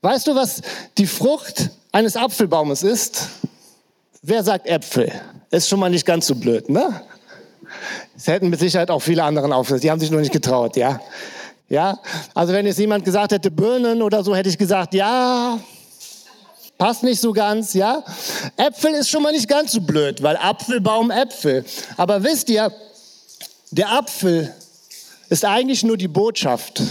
Weißt 0.03 0.27
du, 0.27 0.35
was 0.35 0.63
die 0.97 1.07
Frucht 1.07 1.71
eines 1.93 2.17
Apfelbaumes 2.17 2.83
ist? 2.83 3.29
Wer 4.23 4.43
sagt 4.45 4.67
Äpfel? 4.67 5.13
Ist 5.51 5.69
schon 5.69 5.81
mal 5.81 5.91
nicht 5.91 6.07
ganz 6.07 6.27
so 6.27 6.35
blöd, 6.35 6.71
ne? 6.71 7.03
Es 8.17 8.27
hätten 8.27 8.51
mit 8.51 8.61
Sicherheit 8.61 8.91
auch 8.91 9.01
viele 9.01 9.25
anderen 9.25 9.53
aufgesetzt. 9.53 9.85
Die 9.85 9.91
haben 9.91 10.01
sich 10.01 10.11
nur 10.11 10.21
nicht 10.21 10.33
getraut, 10.33 10.77
ja? 10.77 11.01
Ja, 11.71 12.01
also 12.35 12.53
wenn 12.53 12.67
jetzt 12.67 12.81
jemand 12.81 13.05
gesagt 13.05 13.31
hätte 13.31 13.49
Birnen 13.49 14.03
oder 14.03 14.25
so, 14.25 14.35
hätte 14.35 14.49
ich 14.49 14.59
gesagt, 14.59 14.93
ja, 14.93 15.57
passt 16.77 17.05
nicht 17.05 17.21
so 17.21 17.33
ganz, 17.33 17.75
ja. 17.75 18.03
Äpfel 18.57 18.93
ist 18.95 19.09
schon 19.09 19.23
mal 19.23 19.33
nicht 19.33 19.47
ganz 19.47 19.71
so 19.71 19.81
blöd, 19.81 20.21
weil 20.21 20.37
Apfelbaum 20.37 21.13
Äpfel. 21.13 21.65
Aber 21.97 22.25
wisst 22.25 22.51
ihr, 22.51 22.73
der 23.71 23.93
Apfel 23.93 24.53
ist 25.29 25.45
eigentlich 25.45 25.85
nur 25.85 25.97
die 25.97 26.09
Botschaft. 26.09 26.83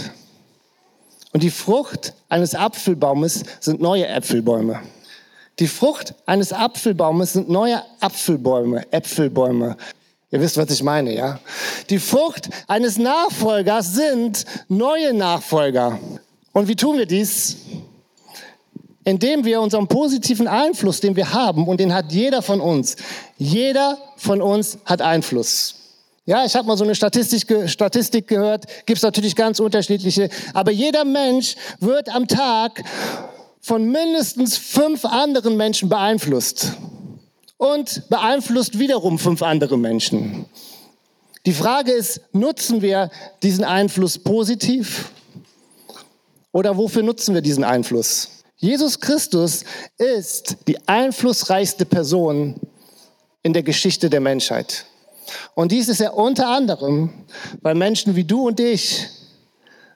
Und 1.32 1.42
die 1.42 1.50
Frucht 1.50 2.14
eines 2.30 2.54
Apfelbaumes 2.54 3.44
sind 3.60 3.82
neue 3.82 4.06
Äpfelbäume. 4.06 4.80
Die 5.58 5.68
Frucht 5.68 6.14
eines 6.24 6.54
Apfelbaumes 6.54 7.34
sind 7.34 7.50
neue 7.50 7.82
Apfelbäume, 8.00 8.90
Äpfelbäume. 8.90 9.76
Ihr 10.32 10.40
wisst, 10.40 10.56
was 10.56 10.70
ich 10.70 10.82
meine, 10.82 11.12
ja? 11.12 11.40
Die 11.88 11.98
Frucht 11.98 12.50
eines 12.68 12.98
Nachfolgers 12.98 13.94
sind 13.94 14.44
neue 14.68 15.12
Nachfolger. 15.12 15.98
Und 16.52 16.68
wie 16.68 16.76
tun 16.76 16.98
wir 16.98 17.06
dies? 17.06 17.56
Indem 19.02 19.44
wir 19.44 19.60
unseren 19.60 19.88
positiven 19.88 20.46
Einfluss, 20.46 21.00
den 21.00 21.16
wir 21.16 21.32
haben, 21.32 21.66
und 21.66 21.80
den 21.80 21.92
hat 21.92 22.12
jeder 22.12 22.42
von 22.42 22.60
uns, 22.60 22.94
jeder 23.38 23.98
von 24.16 24.40
uns 24.40 24.78
hat 24.84 25.02
Einfluss. 25.02 25.74
Ja, 26.26 26.44
ich 26.44 26.54
habe 26.54 26.68
mal 26.68 26.76
so 26.76 26.84
eine 26.84 26.94
Statistik, 26.94 27.68
Statistik 27.68 28.28
gehört, 28.28 28.66
gibt 28.86 28.98
es 28.98 29.02
natürlich 29.02 29.34
ganz 29.34 29.58
unterschiedliche, 29.58 30.28
aber 30.54 30.70
jeder 30.70 31.04
Mensch 31.04 31.56
wird 31.80 32.08
am 32.14 32.28
Tag 32.28 32.84
von 33.60 33.90
mindestens 33.90 34.56
fünf 34.56 35.04
anderen 35.04 35.56
Menschen 35.56 35.88
beeinflusst 35.88 36.76
und 37.60 38.08
beeinflusst 38.08 38.78
wiederum 38.78 39.18
fünf 39.18 39.42
andere 39.42 39.76
Menschen. 39.76 40.46
Die 41.44 41.52
Frage 41.52 41.92
ist, 41.92 42.22
nutzen 42.32 42.80
wir 42.80 43.10
diesen 43.42 43.64
Einfluss 43.64 44.18
positiv 44.18 45.10
oder 46.52 46.78
wofür 46.78 47.02
nutzen 47.02 47.34
wir 47.34 47.42
diesen 47.42 47.62
Einfluss? 47.62 48.30
Jesus 48.56 48.98
Christus 48.98 49.64
ist 49.98 50.56
die 50.68 50.78
einflussreichste 50.88 51.84
Person 51.84 52.58
in 53.42 53.52
der 53.52 53.62
Geschichte 53.62 54.08
der 54.08 54.20
Menschheit. 54.20 54.86
Und 55.54 55.70
dies 55.70 55.88
ist 55.88 56.00
er 56.00 56.16
unter 56.16 56.48
anderem, 56.48 57.10
weil 57.60 57.74
Menschen 57.74 58.16
wie 58.16 58.24
du 58.24 58.48
und 58.48 58.58
ich 58.58 59.06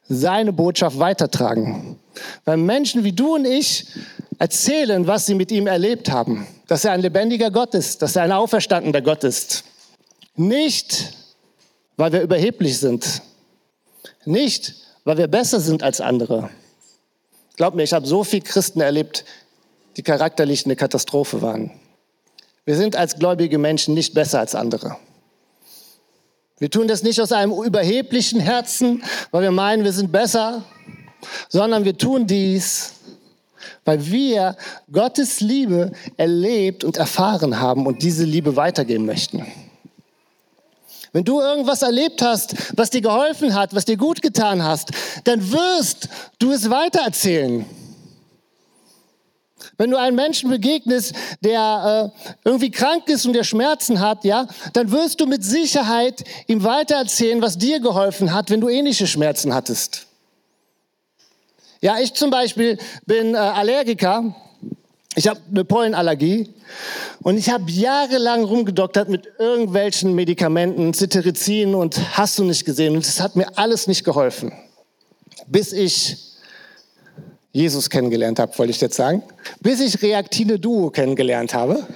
seine 0.08 0.52
Botschaft 0.52 0.98
weitertragen. 0.98 1.98
Weil 2.44 2.56
Menschen 2.58 3.04
wie 3.04 3.12
du 3.12 3.34
und 3.34 3.44
ich 3.44 3.86
erzählen, 4.38 5.06
was 5.06 5.26
sie 5.26 5.34
mit 5.34 5.50
ihm 5.50 5.66
erlebt 5.66 6.10
haben. 6.10 6.46
Dass 6.66 6.84
er 6.84 6.92
ein 6.92 7.00
lebendiger 7.00 7.50
Gott 7.50 7.74
ist, 7.74 8.02
dass 8.02 8.16
er 8.16 8.22
ein 8.22 8.32
auferstandener 8.32 9.02
Gott 9.02 9.24
ist. 9.24 9.64
Nicht, 10.36 11.12
weil 11.96 12.12
wir 12.12 12.22
überheblich 12.22 12.78
sind. 12.78 13.22
Nicht, 14.24 14.74
weil 15.04 15.18
wir 15.18 15.28
besser 15.28 15.60
sind 15.60 15.82
als 15.82 16.00
andere. 16.00 16.50
Glaub 17.56 17.74
mir, 17.74 17.84
ich 17.84 17.92
habe 17.92 18.06
so 18.06 18.24
viele 18.24 18.42
Christen 18.42 18.80
erlebt, 18.80 19.24
die 19.96 20.02
charakterlich 20.02 20.64
eine 20.64 20.76
Katastrophe 20.76 21.40
waren. 21.40 21.70
Wir 22.64 22.76
sind 22.76 22.96
als 22.96 23.18
gläubige 23.18 23.58
Menschen 23.58 23.94
nicht 23.94 24.14
besser 24.14 24.40
als 24.40 24.54
andere. 24.54 24.96
Wir 26.58 26.70
tun 26.70 26.86
das 26.86 27.02
nicht 27.02 27.20
aus 27.20 27.32
einem 27.32 27.52
überheblichen 27.52 28.38
Herzen, 28.38 29.02
weil 29.32 29.42
wir 29.42 29.50
meinen, 29.50 29.82
wir 29.82 29.92
sind 29.92 30.12
besser, 30.12 30.62
sondern 31.48 31.84
wir 31.84 31.98
tun 31.98 32.26
dies, 32.26 32.92
weil 33.84 34.06
wir 34.06 34.56
Gottes 34.92 35.40
Liebe 35.40 35.92
erlebt 36.16 36.84
und 36.84 36.96
erfahren 36.96 37.60
haben 37.60 37.86
und 37.86 38.02
diese 38.02 38.24
Liebe 38.24 38.54
weitergeben 38.56 39.04
möchten. 39.04 39.44
Wenn 41.12 41.24
du 41.24 41.40
irgendwas 41.40 41.82
erlebt 41.82 42.22
hast, 42.22 42.56
was 42.76 42.90
dir 42.90 43.00
geholfen 43.00 43.54
hat, 43.54 43.74
was 43.74 43.84
dir 43.84 43.96
gut 43.96 44.22
getan 44.22 44.62
hast, 44.62 44.90
dann 45.24 45.52
wirst 45.52 46.08
du 46.38 46.52
es 46.52 46.70
weitererzählen. 46.70 47.64
Wenn 49.76 49.90
du 49.90 49.98
einem 49.98 50.16
Menschen 50.16 50.50
begegnest, 50.50 51.14
der 51.40 52.12
äh, 52.14 52.28
irgendwie 52.44 52.70
krank 52.70 53.08
ist 53.08 53.26
und 53.26 53.32
der 53.32 53.44
Schmerzen 53.44 54.00
hat, 54.00 54.24
ja, 54.24 54.46
dann 54.72 54.92
wirst 54.92 55.20
du 55.20 55.26
mit 55.26 55.44
Sicherheit 55.44 56.24
ihm 56.46 56.62
weitererzählen, 56.62 57.42
was 57.42 57.58
dir 57.58 57.80
geholfen 57.80 58.32
hat, 58.32 58.50
wenn 58.50 58.60
du 58.60 58.68
ähnliche 58.68 59.06
Schmerzen 59.06 59.54
hattest. 59.54 60.06
Ja, 61.80 61.98
ich 61.98 62.14
zum 62.14 62.30
Beispiel 62.30 62.78
bin 63.04 63.34
äh, 63.34 63.38
Allergiker. 63.38 64.34
Ich 65.16 65.28
habe 65.28 65.40
eine 65.50 65.64
Pollenallergie 65.64 66.48
und 67.22 67.36
ich 67.36 67.50
habe 67.50 67.70
jahrelang 67.70 68.42
rumgedoktert 68.42 69.08
mit 69.08 69.28
irgendwelchen 69.38 70.14
Medikamenten, 70.14 70.92
Cetirizin 70.92 71.74
und 71.74 72.16
hast 72.16 72.38
du 72.38 72.44
nicht 72.44 72.64
gesehen 72.64 72.96
und 72.96 73.06
es 73.06 73.20
hat 73.20 73.36
mir 73.36 73.46
alles 73.56 73.86
nicht 73.86 74.02
geholfen, 74.02 74.52
bis 75.46 75.72
ich 75.72 76.16
Jesus 77.52 77.88
kennengelernt 77.88 78.40
habe, 78.40 78.58
wollte 78.58 78.72
ich 78.72 78.80
jetzt 78.80 78.96
sagen, 78.96 79.22
bis 79.64 79.80
ich 79.80 80.00
Reaktine 80.02 80.58
Duo 80.58 80.90
kennengelernt 80.90 81.54
habe. 81.54 81.86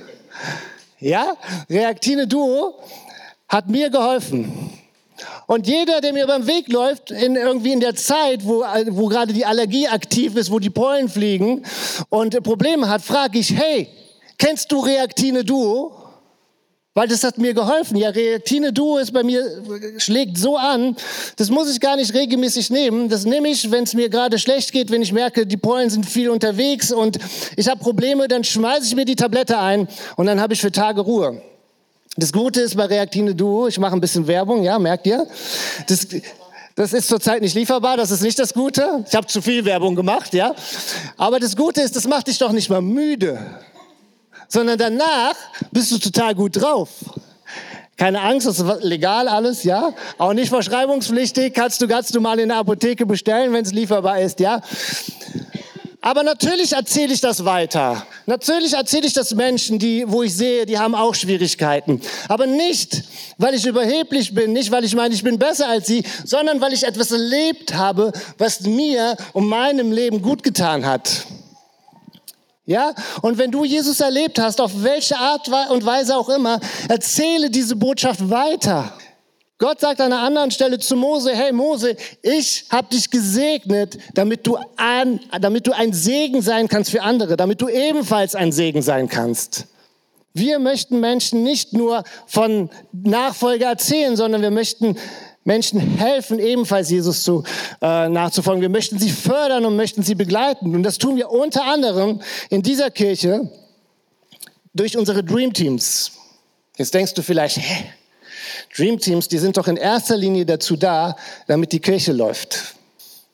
Ja, 0.99 1.37
Reaktine 1.69 2.27
Duo 2.27 2.75
hat 3.47 3.69
mir 3.69 3.91
geholfen. 3.91 4.71
Und 5.47 5.67
jeder, 5.67 6.01
der 6.01 6.15
mir 6.15 6.25
über 6.25 6.39
den 6.39 6.47
Weg 6.47 6.69
läuft, 6.69 7.11
in, 7.11 7.37
irgendwie 7.37 7.73
in 7.73 7.81
der 7.81 7.95
Zeit, 7.95 8.47
wo, 8.47 8.65
wo 8.91 9.09
gerade 9.09 9.35
die 9.35 9.45
Allergie 9.45 9.87
aktiv 9.87 10.35
ist, 10.37 10.51
wo 10.51 10.59
die 10.59 10.71
Pollen 10.71 11.11
fliegen 11.11 11.63
und 12.09 12.43
Probleme 12.43 12.89
hat, 12.89 13.03
frage 13.03 13.39
ich, 13.39 13.55
hey, 13.55 13.89
kennst 14.39 14.73
du 14.73 14.81
Reaktine 14.81 15.45
Duo? 15.45 15.93
Weil 16.99 17.07
das 17.07 17.23
hat 17.23 17.39
mir 17.39 17.55
geholfen. 17.55 17.97
Ja, 17.97 18.09
Reaktine 18.09 18.73
Duo 18.73 18.99
ist 18.99 19.13
bei 19.13 19.23
mir, 19.23 19.45
schlägt 19.99 20.37
so 20.37 20.57
an, 20.57 20.97
das 21.37 21.49
muss 21.49 21.71
ich 21.71 21.79
gar 21.79 21.95
nicht 21.95 22.13
regelmäßig 22.13 22.71
nehmen. 22.71 23.09
Das 23.09 23.25
nehme 23.25 23.47
ich, 23.51 23.71
wenn 23.71 23.85
es 23.85 23.95
mir 23.95 24.09
gerade 24.09 24.37
schlecht 24.37 24.73
geht, 24.73 24.91
wenn 24.91 25.01
ich 25.01 25.13
merke, 25.13 25.47
die 25.47 25.57
Pollen 25.57 25.91
sind 25.91 26.07
viel 26.07 26.29
unterwegs 26.29 26.91
und 26.91 27.21
ich 27.55 27.69
habe 27.69 27.79
Probleme, 27.79 28.27
dann 28.27 28.43
schmeiße 28.43 28.85
ich 28.85 28.97
mir 28.97 29.05
die 29.05 29.15
Tablette 29.15 29.61
ein 29.61 29.87
und 30.17 30.27
dann 30.27 30.41
habe 30.41 30.55
ich 30.55 30.61
für 30.61 30.73
Tage 30.73 31.03
Ruhe. 31.03 31.41
Das 32.17 32.33
Gute 32.33 32.63
ist 32.63 32.77
bei 32.77 32.87
Reaktine 32.87 33.33
Duo, 33.33 33.69
ich 33.69 33.79
mache 33.79 33.93
ein 33.93 34.01
bisschen 34.01 34.27
Werbung, 34.27 34.65
ja, 34.65 34.77
merkt 34.81 35.07
ihr? 35.07 35.25
Das, 35.87 36.05
das 36.75 36.93
ist 36.93 37.07
zurzeit 37.07 37.43
nicht 37.43 37.55
lieferbar, 37.55 37.97
das 37.97 38.11
ist 38.11 38.23
nicht 38.23 38.41
das 38.41 38.55
Gute. 38.55 39.05
Ich 39.09 39.15
habe 39.15 39.29
zu 39.29 39.41
viel 39.41 39.65
Werbung 39.65 39.95
gemacht, 39.95 40.35
ja. 40.35 40.53
Aber 41.17 41.39
das 41.39 41.55
Gute 41.55 41.81
ist, 41.81 41.95
das 41.95 42.09
macht 42.09 42.27
dich 42.27 42.39
doch 42.39 42.51
nicht 42.51 42.71
mal 42.71 42.83
müde, 42.83 43.39
sondern 44.49 44.79
danach 44.79 45.35
bist 45.71 45.93
du 45.93 45.99
total 45.99 46.35
gut 46.35 46.61
drauf. 46.61 46.89
Keine 47.97 48.21
Angst, 48.21 48.47
das 48.47 48.61
ist 48.61 48.85
legal 48.85 49.27
alles, 49.27 49.65
ja. 49.65 49.93
Auch 50.19 50.33
nicht 50.33 50.51
verschreibungspflichtig, 50.51 51.53
kannst 51.53 51.83
du, 51.83 51.89
kannst 51.89 52.15
du 52.15 52.21
mal 52.21 52.39
in 52.39 52.49
der 52.49 52.59
Apotheke 52.59 53.05
bestellen, 53.05 53.53
wenn 53.53 53.65
es 53.65 53.73
lieferbar 53.73 54.21
ist, 54.21 54.39
ja. 54.39 54.63
Aber 56.01 56.23
natürlich 56.23 56.75
erzähle 56.75 57.13
ich 57.13 57.21
das 57.21 57.45
weiter. 57.45 58.07
Natürlich 58.27 58.75
erzähle 58.75 59.09
ich 59.09 59.15
das 59.15 59.35
Menschen, 59.35 59.81
die, 59.81 60.05
wo 60.07 60.23
ich 60.23 60.35
sehe, 60.35 60.65
die 60.65 60.79
haben 60.79 60.95
auch 60.95 61.17
Schwierigkeiten. 61.17 62.01
Aber 62.29 62.47
nicht, 62.47 63.03
weil 63.37 63.55
ich 63.55 63.67
überheblich 63.67 64.33
bin, 64.33 64.53
nicht, 64.53 64.71
weil 64.71 64.85
ich 64.85 64.95
meine, 64.95 65.13
ich 65.13 65.25
bin 65.25 65.41
besser 65.41 65.69
als 65.69 65.89
sie, 65.89 66.05
sondern 66.25 66.61
weil 66.61 66.73
ich 66.73 66.85
etwas 66.85 67.11
erlebt 67.11 67.75
habe, 67.75 68.13
was 68.39 68.61
mir 68.61 69.17
und 69.33 69.49
meinem 69.49 69.91
Leben 69.91 70.23
gut 70.23 70.45
getan 70.45 70.87
hat. 70.87 71.27
Ja? 72.69 72.93
Und 73.23 73.39
wenn 73.39 73.51
du 73.51 73.65
Jesus 73.65 73.99
erlebt 73.99 74.39
hast, 74.39 74.61
auf 74.61 74.83
welche 74.83 75.17
Art 75.17 75.49
und 75.71 75.87
Weise 75.87 76.15
auch 76.15 76.29
immer, 76.29 76.61
erzähle 76.89 77.49
diese 77.49 77.75
Botschaft 77.75 78.29
weiter. 78.29 78.93
Gott 79.57 79.81
sagt 79.81 80.03
an 80.03 80.13
einer 80.13 80.23
anderen 80.23 80.51
Stelle 80.51 80.79
zu 80.79 80.95
Mose, 80.95 81.35
hey 81.35 81.51
Mose, 81.51 81.97
ich 82.23 82.67
habe 82.71 82.89
dich 82.89 83.11
gesegnet, 83.11 83.99
damit 84.13 84.47
du, 84.47 84.59
ein, 84.77 85.19
damit 85.41 85.67
du 85.67 85.73
ein 85.73 85.95
Segen 85.95 86.43
sein 86.43 86.69
kannst 86.69 86.91
für 86.91 87.03
andere, 87.03 87.39
damit 87.39 87.63
du 87.63 87.69
ebenfalls 87.69 88.35
ein 88.35 88.53
Segen 88.53 88.83
sein 88.83 89.09
kannst. 89.09 89.67
Wir 90.35 90.59
möchten 90.59 91.01
Menschen 91.01 91.43
nicht 91.43 91.73
nur 91.73 92.05
von 92.27 92.69
Nachfolge 92.93 93.65
erzählen, 93.65 94.15
sondern 94.15 94.43
wir 94.43 94.51
möchten 94.51 94.97
Menschen 95.49 95.81
helfen, 95.81 96.39
ebenfalls 96.39 96.91
Jesus 96.91 97.23
zu, 97.23 97.43
äh, 97.81 98.09
nachzufolgen. 98.11 98.61
Wir 98.61 98.69
möchten 98.69 98.99
sie 98.99 99.09
fördern 99.09 99.65
und 99.65 99.77
möchten 99.77 100.03
sie 100.03 100.15
begleiten. 100.15 100.75
Und 100.75 100.83
das 100.83 100.99
tun 100.99 101.17
wir 101.17 101.31
unter 101.31 101.65
anderem 101.65 102.21
in 102.51 102.63
dieser 102.63 102.91
Kirche 102.91 103.51
durch 104.75 104.99
unsere 104.99 105.25
Dream 105.25 105.55
Teams. 105.55 106.13
Jetzt 106.77 106.93
denkst 106.93 107.15
du 107.15 107.23
vielleicht, 107.23 107.57
hä, 107.57 107.87
Dream 108.77 108.99
Teams, 108.99 109.27
die 109.27 109.39
sind 109.39 109.57
doch 109.57 109.69
in 109.69 109.79
erster 109.79 110.19
Linie 110.19 110.45
dazu 110.45 110.77
da, 110.77 111.17
damit 111.47 111.73
die 111.73 111.81
Kirche 111.81 112.13
läuft. 112.13 112.75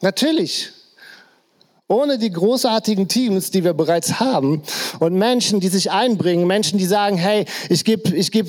Natürlich 0.00 0.70
Ohne 1.86 2.16
die 2.16 2.30
großartigen 2.30 3.08
Teams, 3.08 3.50
die 3.50 3.62
wir 3.62 3.74
bereits 3.74 4.18
haben 4.18 4.62
und 5.00 5.14
Menschen, 5.14 5.60
die 5.60 5.68
sich 5.68 5.90
einbringen, 5.90 6.46
Menschen, 6.46 6.78
die 6.78 6.86
sagen, 6.86 7.18
hey, 7.18 7.44
ich 7.68 7.84
gebe 7.84 8.16
ich 8.16 8.30
geb, 8.30 8.48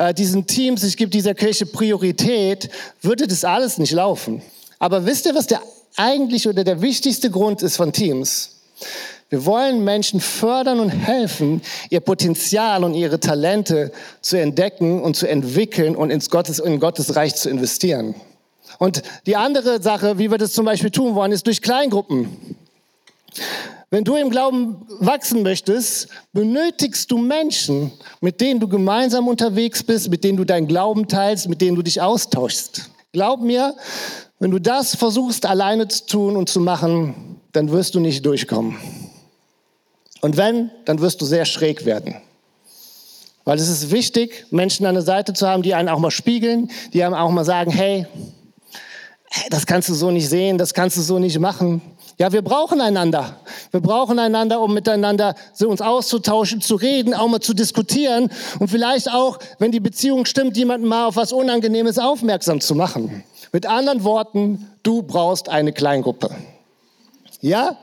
äh, 0.00 0.14
diesen 0.14 0.46
Teams, 0.46 0.82
ich 0.82 0.96
gebe 0.96 1.10
dieser 1.10 1.34
Kirche 1.34 1.66
Priorität, 1.66 2.70
würde 3.02 3.26
das 3.26 3.44
alles 3.44 3.76
nicht 3.76 3.92
laufen. 3.92 4.40
Aber 4.78 5.04
wisst 5.04 5.26
ihr, 5.26 5.34
was 5.34 5.46
der 5.46 5.60
eigentliche 5.96 6.48
oder 6.48 6.64
der 6.64 6.80
wichtigste 6.80 7.30
Grund 7.30 7.60
ist 7.60 7.76
von 7.76 7.92
Teams? 7.92 8.62
Wir 9.28 9.44
wollen 9.44 9.84
Menschen 9.84 10.20
fördern 10.20 10.80
und 10.80 10.88
helfen, 10.88 11.60
ihr 11.90 12.00
Potenzial 12.00 12.82
und 12.82 12.94
ihre 12.94 13.20
Talente 13.20 13.92
zu 14.22 14.38
entdecken 14.38 15.02
und 15.02 15.16
zu 15.16 15.28
entwickeln 15.28 15.94
und 15.94 16.10
ins 16.10 16.30
Gottes, 16.30 16.60
in 16.60 16.80
Gottes 16.80 17.14
Reich 17.14 17.36
zu 17.36 17.50
investieren. 17.50 18.14
Und 18.78 19.02
die 19.26 19.36
andere 19.36 19.82
Sache, 19.82 20.18
wie 20.18 20.30
wir 20.30 20.38
das 20.38 20.54
zum 20.54 20.64
Beispiel 20.64 20.90
tun 20.90 21.14
wollen, 21.14 21.32
ist 21.32 21.46
durch 21.46 21.60
Kleingruppen. 21.60 22.56
Wenn 23.92 24.04
du 24.04 24.14
im 24.14 24.30
Glauben 24.30 24.86
wachsen 25.00 25.42
möchtest, 25.42 26.08
benötigst 26.32 27.10
du 27.10 27.18
Menschen, 27.18 27.90
mit 28.20 28.40
denen 28.40 28.60
du 28.60 28.68
gemeinsam 28.68 29.26
unterwegs 29.26 29.82
bist, 29.82 30.10
mit 30.10 30.22
denen 30.22 30.36
du 30.36 30.44
deinen 30.44 30.68
Glauben 30.68 31.08
teilst, 31.08 31.48
mit 31.48 31.60
denen 31.60 31.74
du 31.74 31.82
dich 31.82 32.00
austauschst. 32.00 32.88
Glaub 33.12 33.40
mir, 33.40 33.74
wenn 34.38 34.52
du 34.52 34.60
das 34.60 34.94
versuchst 34.94 35.44
alleine 35.44 35.88
zu 35.88 36.06
tun 36.06 36.36
und 36.36 36.48
zu 36.48 36.60
machen, 36.60 37.40
dann 37.50 37.72
wirst 37.72 37.96
du 37.96 38.00
nicht 38.00 38.24
durchkommen. 38.24 38.76
Und 40.20 40.36
wenn, 40.36 40.70
dann 40.84 41.00
wirst 41.00 41.20
du 41.20 41.24
sehr 41.24 41.44
schräg 41.44 41.84
werden. 41.84 42.14
Weil 43.44 43.58
es 43.58 43.68
ist 43.68 43.90
wichtig, 43.90 44.46
Menschen 44.52 44.86
an 44.86 44.94
der 44.94 45.02
Seite 45.02 45.32
zu 45.32 45.48
haben, 45.48 45.64
die 45.64 45.74
einen 45.74 45.88
auch 45.88 45.98
mal 45.98 46.12
spiegeln, 46.12 46.70
die 46.92 47.02
einem 47.02 47.14
auch 47.14 47.30
mal 47.30 47.44
sagen, 47.44 47.72
hey, 47.72 48.06
das 49.48 49.66
kannst 49.66 49.88
du 49.88 49.94
so 49.94 50.12
nicht 50.12 50.28
sehen, 50.28 50.58
das 50.58 50.74
kannst 50.74 50.96
du 50.96 51.02
so 51.02 51.18
nicht 51.18 51.40
machen. 51.40 51.82
Ja, 52.20 52.30
wir 52.32 52.42
brauchen 52.42 52.82
einander. 52.82 53.36
Wir 53.70 53.80
brauchen 53.80 54.18
einander, 54.18 54.60
um 54.60 54.74
miteinander 54.74 55.34
uns 55.64 55.80
auszutauschen, 55.80 56.60
zu 56.60 56.74
reden, 56.74 57.14
auch 57.14 57.28
mal 57.28 57.40
zu 57.40 57.54
diskutieren 57.54 58.28
und 58.58 58.68
vielleicht 58.68 59.10
auch, 59.10 59.38
wenn 59.58 59.72
die 59.72 59.80
Beziehung 59.80 60.26
stimmt, 60.26 60.54
jemanden 60.58 60.86
mal 60.86 61.06
auf 61.06 61.16
was 61.16 61.32
Unangenehmes 61.32 61.98
aufmerksam 61.98 62.60
zu 62.60 62.74
machen. 62.74 63.24
Mit 63.52 63.64
anderen 63.64 64.04
Worten, 64.04 64.70
du 64.82 65.02
brauchst 65.02 65.48
eine 65.48 65.72
Kleingruppe. 65.72 66.28
Ja? 67.40 67.78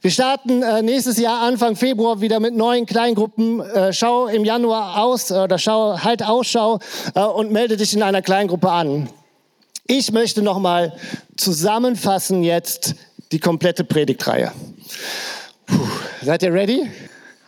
Wir 0.00 0.10
starten 0.10 0.60
äh, 0.64 0.82
nächstes 0.82 1.16
Jahr 1.16 1.42
Anfang 1.42 1.76
Februar 1.76 2.20
wieder 2.20 2.40
mit 2.40 2.56
neuen 2.56 2.84
Kleingruppen. 2.84 3.60
Äh, 3.60 3.92
schau 3.92 4.26
im 4.26 4.44
Januar 4.44 5.00
aus 5.04 5.30
äh, 5.30 5.34
oder 5.34 5.56
schau 5.56 6.02
halt 6.02 6.24
Ausschau 6.24 6.80
äh, 7.14 7.20
und 7.20 7.52
melde 7.52 7.76
dich 7.76 7.94
in 7.94 8.02
einer 8.02 8.22
Kleingruppe 8.22 8.72
an. 8.72 9.08
Ich 9.86 10.10
möchte 10.10 10.42
noch 10.42 10.58
mal 10.58 10.94
zusammenfassen 11.36 12.42
jetzt 12.42 12.96
die 13.32 13.38
komplette 13.38 13.84
Predigtreihe. 13.84 14.52
Puh, 15.66 15.88
seid 16.22 16.42
ihr 16.42 16.52
ready? 16.52 16.88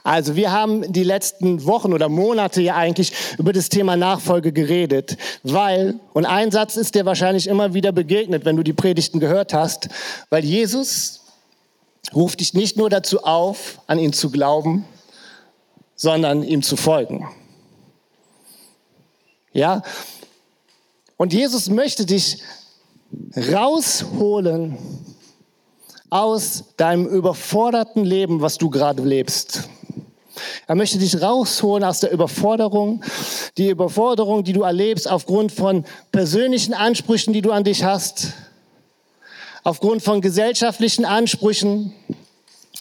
Also 0.03 0.35
wir 0.35 0.51
haben 0.51 0.93
die 0.93 1.05
letzten 1.05 1.65
Wochen 1.67 1.93
oder 1.93 2.09
Monate 2.09 2.63
ja 2.63 2.75
eigentlich 2.75 3.13
über 3.39 3.53
das 3.53 3.69
Thema 3.69 3.97
Nachfolge 3.97 4.53
geredet, 4.53 5.17
weil, 5.43 6.01
und 6.15 6.25
ein 6.25 6.51
Satz 6.51 6.77
ist 6.77 6.95
dir 6.95 7.05
wahrscheinlich 7.05 7.47
immer 7.47 7.75
wieder 7.75 7.93
begegnet, 7.93 8.45
wenn 8.45 8.57
du 8.57 8.63
die 8.63 8.73
Predigten 8.73 9.21
gehört 9.21 9.53
hast, 9.53 9.89
weil 10.31 10.45
Jesus 10.45 11.21
ruft 12.15 12.41
dich 12.41 12.55
nicht 12.55 12.77
nur 12.77 12.89
dazu 12.89 13.25
auf, 13.25 13.81
an 13.87 13.99
ihn 13.99 14.13
zu 14.13 14.31
glauben, 14.31 14.87
sondern 15.97 16.43
ihm 16.43 16.63
zu 16.63 16.77
folgen. 16.77 17.29
Ja? 19.53 19.83
Und 21.19 21.35
Jesus 21.35 21.69
möchte 21.69 22.07
dich 22.07 22.39
rausholen 23.37 24.79
aus 26.11 26.65
deinem 26.77 27.07
überforderten 27.07 28.05
Leben, 28.05 28.43
was 28.43 28.59
du 28.59 28.69
gerade 28.69 29.03
lebst. 29.03 29.69
Er 30.67 30.75
möchte 30.75 30.99
dich 30.99 31.21
rausholen 31.21 31.85
aus 31.85 32.01
der 32.01 32.13
Überforderung, 32.13 33.03
die 33.57 33.69
Überforderung, 33.69 34.45
die 34.45 34.53
du 34.53 34.63
erlebst 34.63 35.11
aufgrund 35.11 35.53
von 35.53 35.85
persönlichen 36.13 36.75
Ansprüchen, 36.75 37.33
die 37.33 37.43
du 37.43 37.53
an 37.53 37.65
dich 37.65 37.85
hast, 37.85 38.33
aufgrund 39.63 40.03
von 40.03 40.21
gesellschaftlichen 40.21 41.05
Ansprüchen, 41.05 41.93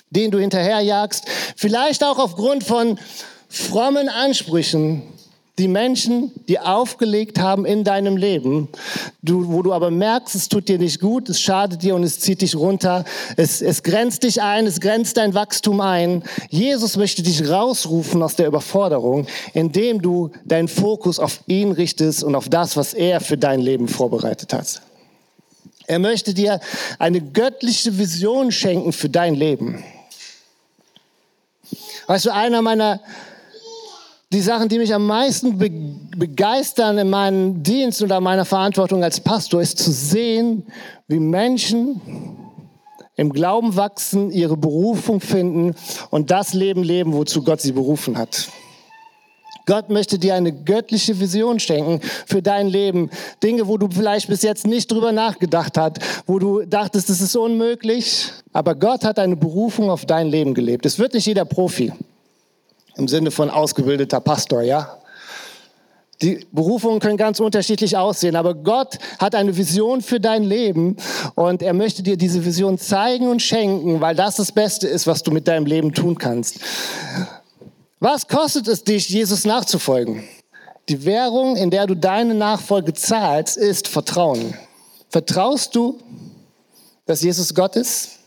denen 0.10 0.32
du 0.32 0.40
hinterherjagst, 0.40 1.26
vielleicht 1.56 2.04
auch 2.04 2.18
aufgrund 2.18 2.64
von 2.64 3.00
frommen 3.48 4.10
Ansprüchen, 4.10 5.04
die 5.60 5.68
Menschen, 5.68 6.32
die 6.48 6.58
aufgelegt 6.58 7.40
haben 7.40 7.66
in 7.66 7.84
deinem 7.84 8.18
Leben, 8.18 8.70
du, 9.22 9.50
wo 9.50 9.62
du 9.62 9.74
aber 9.74 9.92
merkst, 9.92 10.34
es 10.34 10.48
tut 10.48 10.70
dir 10.70 10.80
nicht 10.80 11.02
gut, 11.02 11.30
es 11.30 11.42
schadet 11.42 11.84
dir 11.84 11.96
und 11.96 12.04
es 12.04 12.20
zieht 12.20 12.42
dich 12.42 12.56
runter, 12.56 13.04
es, 13.36 13.62
es 13.62 13.84
grenzt 13.84 14.24
dich 14.24 14.42
ein, 14.42 14.66
es 14.66 14.80
grenzt 14.80 15.18
dein 15.18 15.34
Wachstum 15.34 15.82
ein. 15.82 16.24
Jesus 16.50 16.96
möchte 16.96 17.22
dich 17.22 17.48
rausrufen 17.50 18.24
aus 18.24 18.36
der 18.36 18.48
Überforderung, 18.48 19.28
indem 19.54 20.02
du 20.02 20.32
deinen 20.46 20.70
Fokus 20.70 21.20
auf 21.20 21.42
ihn 21.48 21.74
richtest 21.74 22.24
und 22.24 22.36
auf 22.36 22.48
das, 22.48 22.78
was 22.78 22.94
er 22.94 23.20
für 23.20 23.38
dein 23.38 23.60
Leben 23.60 23.88
vorbereitet 23.88 24.54
hat. 24.54 24.82
Er 25.88 26.00
möchte 26.00 26.34
dir 26.34 26.62
eine 27.00 27.20
göttliche 27.20 27.98
Vision 27.98 28.52
schenken 28.52 28.94
für 28.94 29.10
dein 29.10 29.36
Leben. 29.36 29.84
Weißt 32.08 32.26
du, 32.26 32.34
einer 32.34 32.62
meiner 32.62 33.02
die 34.32 34.42
Sachen, 34.42 34.70
die 34.70 34.78
mich 34.78 34.94
am 34.94 35.08
meisten 35.08 35.58
begeistern 35.58 37.00
in 37.00 37.10
meinem 37.10 37.64
Dienst 37.64 38.02
oder 38.04 38.22
meiner 38.22 38.46
Verantwortung 38.46 39.04
als 39.04 39.20
Pastor, 39.20 39.60
ist 39.62 39.80
zu 39.80 39.92
sehen, 39.92 40.68
wie 41.08 41.20
Menschen 41.20 42.00
im 43.16 43.34
Glauben 43.34 43.76
wachsen, 43.76 44.30
ihre 44.30 44.56
Berufung 44.56 45.20
finden 45.20 45.76
und 46.12 46.30
das 46.30 46.54
Leben 46.54 46.84
leben, 46.84 47.14
wozu 47.14 47.44
Gott 47.44 47.60
sie 47.60 47.72
berufen 47.72 48.18
hat. 48.18 48.50
Gott 49.66 49.90
möchte 49.90 50.18
dir 50.18 50.36
eine 50.36 50.52
göttliche 50.52 51.20
Vision 51.20 51.60
schenken 51.60 52.00
für 52.26 52.42
dein 52.42 52.68
Leben. 52.68 53.10
Dinge, 53.44 53.68
wo 53.68 53.78
du 53.78 53.88
vielleicht 53.92 54.28
bis 54.28 54.42
jetzt 54.42 54.66
nicht 54.66 54.92
drüber 54.92 55.12
nachgedacht 55.12 55.78
hast, 55.78 56.00
wo 56.26 56.40
du 56.40 56.66
dachtest, 56.66 57.10
das 57.10 57.22
ist 57.22 57.36
unmöglich. 57.36 58.32
Aber 58.54 58.74
Gott 58.74 59.04
hat 59.04 59.20
eine 59.20 59.36
Berufung 59.36 59.90
auf 59.90 60.06
dein 60.06 60.28
Leben 60.28 60.54
gelebt. 60.54 60.86
Es 60.86 60.98
wird 60.98 61.14
nicht 61.14 61.26
jeder 61.26 61.46
Profi 61.46 61.92
im 62.96 63.08
Sinne 63.08 63.32
von 63.32 63.50
ausgebildeter 63.50 64.20
Pastor, 64.20 64.62
ja. 64.62 65.00
Die 66.22 66.46
Berufungen 66.52 67.00
können 67.00 67.16
ganz 67.16 67.40
unterschiedlich 67.40 67.96
aussehen, 67.96 68.36
aber 68.36 68.54
Gott 68.54 68.98
hat 69.20 69.36
eine 69.36 69.56
Vision 69.56 70.02
für 70.02 70.20
dein 70.20 70.44
Leben 70.44 70.98
und 71.36 71.62
er 71.62 71.74
möchte 71.74 72.04
dir 72.04 72.18
diese 72.18 72.44
Vision 72.44 72.78
zeigen 72.78 73.30
und 73.30 73.42
schenken, 73.42 74.02
weil 74.02 74.16
das 74.16 74.36
das 74.36 74.52
Beste 74.52 74.88
ist, 74.88 75.08
was 75.08 75.24
du 75.24 75.32
mit 75.32 75.48
deinem 75.48 75.66
Leben 75.66 75.94
tun 75.94 76.18
kannst. 76.18 76.60
Was 78.02 78.28
kostet 78.28 78.68
es 78.68 78.84
dich, 78.84 79.08
Jesus 79.08 79.46
nachzufolgen? 79.46 80.24
Die 80.90 81.06
Währung, 81.06 81.56
in 81.56 81.70
der 81.70 81.88
du 81.88 81.96
deine 81.96 82.34
Nachfolge 82.34 82.94
zahlst, 82.94 83.56
ist 83.56 83.88
Vertrauen. 83.88 84.56
Vertraust 85.10 85.76
du, 85.76 86.00
dass 87.06 87.22
Jesus 87.22 87.54
Gott 87.56 87.76
ist? 87.76 88.20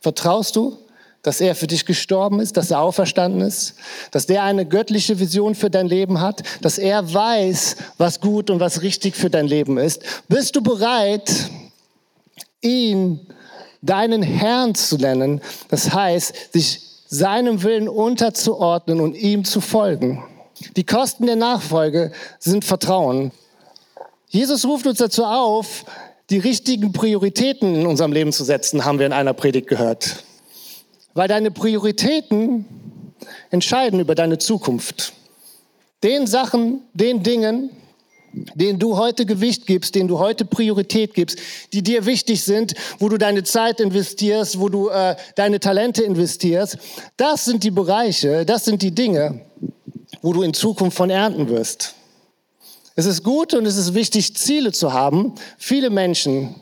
Vertraust 0.00 0.56
du, 0.56 0.76
dass 1.22 1.40
er 1.40 1.54
für 1.54 1.68
dich 1.68 1.86
gestorben 1.86 2.40
ist, 2.40 2.56
dass 2.56 2.70
er 2.70 2.80
auferstanden 2.80 3.40
ist, 3.40 3.74
dass 4.10 4.26
der 4.26 4.42
eine 4.42 4.66
göttliche 4.66 5.20
Vision 5.20 5.54
für 5.54 5.70
dein 5.70 5.86
Leben 5.86 6.20
hat, 6.20 6.42
dass 6.60 6.78
er 6.78 7.14
weiß, 7.14 7.76
was 7.96 8.20
gut 8.20 8.50
und 8.50 8.60
was 8.60 8.82
richtig 8.82 9.16
für 9.16 9.30
dein 9.30 9.46
Leben 9.46 9.78
ist. 9.78 10.02
Bist 10.28 10.56
du 10.56 10.62
bereit, 10.62 11.30
ihn 12.60 13.20
deinen 13.82 14.22
Herrn 14.22 14.74
zu 14.74 14.96
nennen? 14.96 15.40
Das 15.68 15.92
heißt, 15.92 16.52
sich 16.52 16.80
seinem 17.06 17.62
Willen 17.62 17.88
unterzuordnen 17.88 19.00
und 19.00 19.14
ihm 19.14 19.44
zu 19.44 19.60
folgen. 19.60 20.24
Die 20.76 20.84
Kosten 20.84 21.26
der 21.26 21.36
Nachfolge 21.36 22.12
sind 22.38 22.64
Vertrauen. 22.64 23.32
Jesus 24.28 24.64
ruft 24.64 24.86
uns 24.86 24.98
dazu 24.98 25.24
auf, 25.24 25.84
die 26.30 26.38
richtigen 26.38 26.92
Prioritäten 26.92 27.74
in 27.74 27.86
unserem 27.86 28.12
Leben 28.12 28.32
zu 28.32 28.44
setzen, 28.44 28.84
haben 28.84 28.98
wir 28.98 29.06
in 29.06 29.12
einer 29.12 29.34
Predigt 29.34 29.68
gehört. 29.68 30.24
Weil 31.14 31.28
deine 31.28 31.50
Prioritäten 31.50 32.64
entscheiden 33.50 34.00
über 34.00 34.14
deine 34.14 34.38
Zukunft. 34.38 35.12
Den 36.02 36.26
Sachen, 36.26 36.80
den 36.94 37.22
Dingen, 37.22 37.70
denen 38.54 38.78
du 38.78 38.96
heute 38.96 39.26
Gewicht 39.26 39.66
gibst, 39.66 39.94
denen 39.94 40.08
du 40.08 40.18
heute 40.18 40.44
Priorität 40.44 41.14
gibst, 41.14 41.38
die 41.72 41.82
dir 41.82 42.06
wichtig 42.06 42.42
sind, 42.42 42.74
wo 42.98 43.08
du 43.08 43.18
deine 43.18 43.42
Zeit 43.42 43.80
investierst, 43.80 44.58
wo 44.58 44.68
du 44.68 44.88
äh, 44.88 45.16
deine 45.36 45.60
Talente 45.60 46.02
investierst, 46.02 46.78
das 47.16 47.44
sind 47.44 47.62
die 47.62 47.70
Bereiche, 47.70 48.46
das 48.46 48.64
sind 48.64 48.82
die 48.82 48.92
Dinge, 48.92 49.42
wo 50.22 50.32
du 50.32 50.42
in 50.42 50.54
Zukunft 50.54 50.96
von 50.96 51.10
ernten 51.10 51.48
wirst. 51.48 51.94
Es 52.94 53.06
ist 53.06 53.22
gut 53.22 53.54
und 53.54 53.66
es 53.66 53.76
ist 53.76 53.94
wichtig, 53.94 54.36
Ziele 54.36 54.72
zu 54.72 54.92
haben. 54.92 55.34
Viele 55.56 55.90
Menschen 55.90 56.54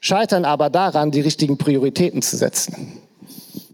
scheitern 0.00 0.44
aber 0.44 0.68
daran, 0.68 1.10
die 1.10 1.20
richtigen 1.20 1.56
Prioritäten 1.56 2.22
zu 2.22 2.36
setzen. 2.36 2.97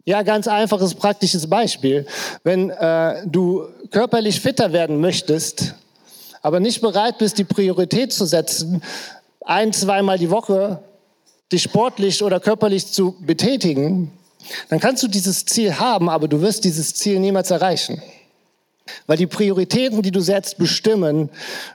Ja, 0.06 0.22
ganz 0.22 0.46
einfaches, 0.46 0.94
praktisches 0.94 1.48
Beispiel. 1.48 2.06
Wenn 2.42 2.68
äh, 2.68 3.22
du 3.26 3.66
körperlich 3.90 4.38
fitter 4.38 4.72
werden 4.72 5.00
möchtest, 5.00 5.74
aber 6.42 6.60
nicht 6.60 6.82
bereit 6.82 7.16
bist, 7.16 7.38
die 7.38 7.44
Priorität 7.44 8.12
zu 8.12 8.26
setzen, 8.26 8.82
ein, 9.40 9.72
zweimal 9.72 10.18
die 10.18 10.28
Woche 10.28 10.82
dich 11.50 11.62
sportlich 11.62 12.22
oder 12.22 12.38
körperlich 12.38 12.86
zu 12.86 13.16
betätigen, 13.20 14.12
dann 14.68 14.78
kannst 14.78 15.02
du 15.02 15.08
dieses 15.08 15.46
Ziel 15.46 15.78
haben, 15.78 16.10
aber 16.10 16.28
du 16.28 16.42
wirst 16.42 16.64
dieses 16.64 16.94
Ziel 16.94 17.18
niemals 17.18 17.50
erreichen. 17.50 18.02
Weil 19.06 19.16
die 19.16 19.26
Prioritäten, 19.26 20.02
die 20.02 20.10
du 20.10 20.20
setzt, 20.20 20.58
bestimmen 20.58 21.30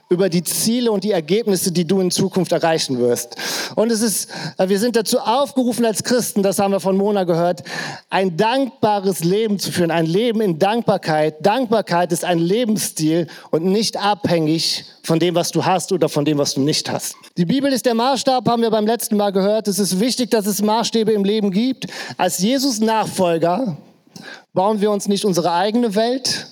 über 0.08 0.28
die 0.28 0.44
Ziele 0.44 0.92
und 0.92 1.02
die 1.02 1.10
Ergebnisse, 1.10 1.72
die 1.72 1.84
du 1.84 2.00
in 2.00 2.10
Zukunft 2.10 2.52
erreichen 2.52 2.98
wirst. 2.98 3.36
Und 3.74 3.90
es 3.90 4.00
ist, 4.00 4.30
äh, 4.58 4.68
wir 4.68 4.78
sind 4.78 4.94
dazu 4.94 5.18
aufgerufen 5.18 5.84
als 5.84 6.04
Christen, 6.04 6.42
das 6.42 6.60
haben 6.60 6.72
wir 6.72 6.80
von 6.80 6.96
Mona 6.96 7.24
gehört, 7.24 7.62
ein 8.10 8.36
dankbares 8.36 9.24
Leben 9.24 9.58
zu 9.58 9.72
führen, 9.72 9.90
ein 9.90 10.06
Leben 10.06 10.40
in 10.40 10.58
Dankbarkeit. 10.58 11.44
Dankbarkeit 11.44 12.12
ist 12.12 12.24
ein 12.24 12.38
Lebensstil 12.38 13.26
und 13.50 13.64
nicht 13.64 13.96
abhängig 13.96 14.84
von 15.02 15.18
dem, 15.18 15.34
was 15.34 15.50
du 15.50 15.64
hast 15.64 15.92
oder 15.92 16.08
von 16.08 16.24
dem, 16.24 16.38
was 16.38 16.54
du 16.54 16.60
nicht 16.60 16.90
hast. 16.90 17.16
Die 17.36 17.44
Bibel 17.44 17.72
ist 17.72 17.86
der 17.86 17.94
Maßstab, 17.94 18.48
haben 18.48 18.62
wir 18.62 18.70
beim 18.70 18.86
letzten 18.86 19.16
Mal 19.16 19.30
gehört. 19.30 19.66
Es 19.66 19.78
ist 19.78 19.98
wichtig, 19.98 20.30
dass 20.30 20.46
es 20.46 20.62
Maßstäbe 20.62 21.10
im 21.12 21.24
Leben 21.24 21.50
gibt. 21.50 21.86
Als 22.16 22.38
Jesus 22.38 22.80
Nachfolger 22.80 23.76
bauen 24.52 24.80
wir 24.80 24.90
uns 24.90 25.08
nicht 25.08 25.24
unsere 25.24 25.52
eigene 25.52 25.94
Welt, 25.94 26.46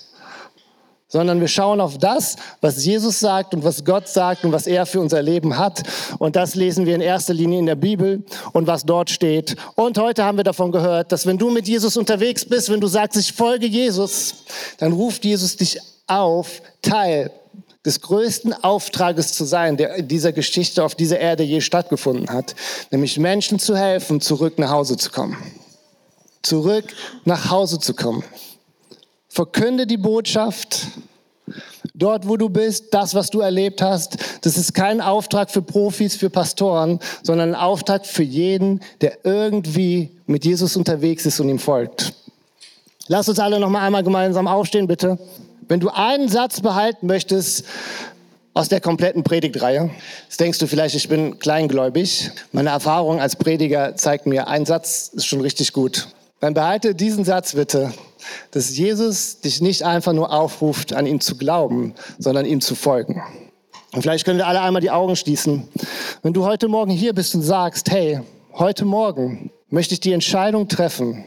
sondern 1.09 1.41
wir 1.41 1.49
schauen 1.49 1.81
auf 1.81 1.97
das, 1.97 2.37
was 2.61 2.85
Jesus 2.85 3.19
sagt 3.19 3.55
und 3.55 3.65
was 3.65 3.85
Gott 3.85 4.09
sagt 4.09 4.45
und 4.45 4.53
was 4.53 4.67
er 4.67 4.85
für 4.85 5.01
unser 5.01 5.23
Leben 5.23 5.57
hat. 5.57 5.83
Und 6.19 6.37
das 6.37 6.55
lesen 6.55 6.85
wir 6.85 6.95
in 6.95 7.01
erster 7.01 7.33
Linie 7.33 7.59
in 7.59 7.67
der 7.67 7.77
Bibel 7.77 8.23
und 8.53 8.67
was 8.67 8.85
dort 8.85 9.11
steht. 9.11 9.57
Und 9.75 9.99
heute 9.99 10.25
haben 10.25 10.37
wir 10.37 10.45
davon 10.45 10.71
gehört, 10.71 11.11
dass 11.11 11.27
wenn 11.27 11.39
du 11.39 11.51
mit 11.51 11.67
Jesus 11.67 11.97
unterwegs 11.97 12.45
bist, 12.45 12.71
wenn 12.71 12.81
du 12.81 12.87
sagst, 12.87 13.19
ich 13.19 13.33
folge 13.33 13.67
Jesus, 13.67 14.45
dann 14.79 14.93
ruft 14.93 15.25
Jesus 15.25 15.57
dich 15.57 15.79
auf, 16.07 16.61
Teil 16.83 17.31
des 17.87 18.03
größten 18.03 18.53
Auftrages 18.53 19.33
zu 19.33 19.45
sein, 19.45 19.79
der 19.79 19.95
in 19.95 20.09
dieser 20.09 20.33
Geschichte 20.33 20.85
auf 20.85 20.95
dieser 20.95 21.21
Erde 21.21 21.43
je 21.43 21.63
stattgefunden 21.63 22.29
hat, 22.29 22.55
nämlich 22.91 23.19
Menschen 23.19 23.59
zu 23.59 23.77
helfen, 23.77 24.21
zurück 24.21 24.59
nach 24.59 24.71
Hause 24.71 24.99
zu 24.99 25.11
kommen. 25.11 25.39
Zurück 26.43 26.85
nach 27.25 27.51
Hause 27.51 27.79
zu 27.79 27.95
kommen. 27.95 28.25
Verkünde 29.29 29.87
die 29.87 29.99
Botschaft. 29.99 30.89
Dort, 31.95 32.29
wo 32.29 32.37
du 32.37 32.49
bist, 32.49 32.93
das, 32.93 33.15
was 33.15 33.31
du 33.31 33.41
erlebt 33.41 33.83
hast, 33.83 34.19
das 34.43 34.57
ist 34.57 34.75
kein 34.75 35.01
Auftrag 35.01 35.51
für 35.51 35.63
Profis, 35.63 36.17
für 36.17 36.31
Pastoren, 36.31 37.01
sondern 37.23 37.51
ein 37.51 37.55
Auftrag 37.55 38.07
für 38.07 38.23
jeden, 38.23 38.81
der 39.01 39.25
irgendwie 39.25 40.11
mit 40.27 40.45
Jesus 40.45 40.77
unterwegs 40.77 41.27
ist 41.27 41.41
und 41.41 41.49
ihm 41.49 41.59
folgt. 41.59 42.13
Lass 43.09 43.29
uns 43.29 43.39
alle 43.39 43.59
noch 43.59 43.71
mal 43.71 43.85
einmal 43.85 44.03
gemeinsam 44.03 44.47
aufstehen, 44.47 44.87
bitte. 44.87 45.19
Wenn 45.67 45.81
du 45.81 45.89
einen 45.89 46.29
Satz 46.29 46.61
behalten 46.61 47.07
möchtest 47.07 47.65
aus 48.55 48.69
der 48.69 48.81
kompletten 48.81 49.25
Predigtreihe, 49.25 49.91
jetzt 50.25 50.41
denkst 50.41 50.59
du 50.59 50.67
vielleicht, 50.67 50.95
ich 50.95 51.09
bin 51.09 51.39
kleingläubig. 51.39 52.31
Meine 52.53 52.71
Erfahrung 52.71 53.21
als 53.21 53.37
Prediger 53.37 53.97
zeigt 53.97 54.27
mir, 54.27 54.49
ein 54.49 54.67
Satz 54.67 55.11
ist 55.15 55.27
schon 55.27 55.41
richtig 55.41 55.73
gut. 55.73 56.09
Dann 56.41 56.55
behalte 56.55 56.95
diesen 56.95 57.25
Satz 57.25 57.55
bitte 57.55 57.93
dass 58.51 58.77
Jesus 58.77 59.41
dich 59.41 59.61
nicht 59.61 59.85
einfach 59.85 60.13
nur 60.13 60.33
aufruft, 60.33 60.93
an 60.93 61.07
ihn 61.07 61.21
zu 61.21 61.37
glauben, 61.37 61.95
sondern 62.19 62.47
ihm 62.47 62.61
zu 62.61 62.75
folgen. 62.75 63.23
Und 63.93 64.03
vielleicht 64.03 64.25
können 64.25 64.39
wir 64.39 64.47
alle 64.47 64.61
einmal 64.61 64.83
die 64.83 64.91
Augen 64.91 65.17
schließen. 65.17 65.67
Wenn 66.23 66.33
du 66.33 66.45
heute 66.45 66.69
Morgen 66.69 66.91
hier 66.91 67.15
bist 67.15 67.35
und 67.35 67.43
sagst, 67.43 67.91
hey, 67.91 68.21
heute 68.53 68.85
Morgen 68.85 69.51
möchte 69.71 69.95
ich 69.95 70.01
die 70.01 70.13
Entscheidung 70.13 70.69
treffen, 70.69 71.25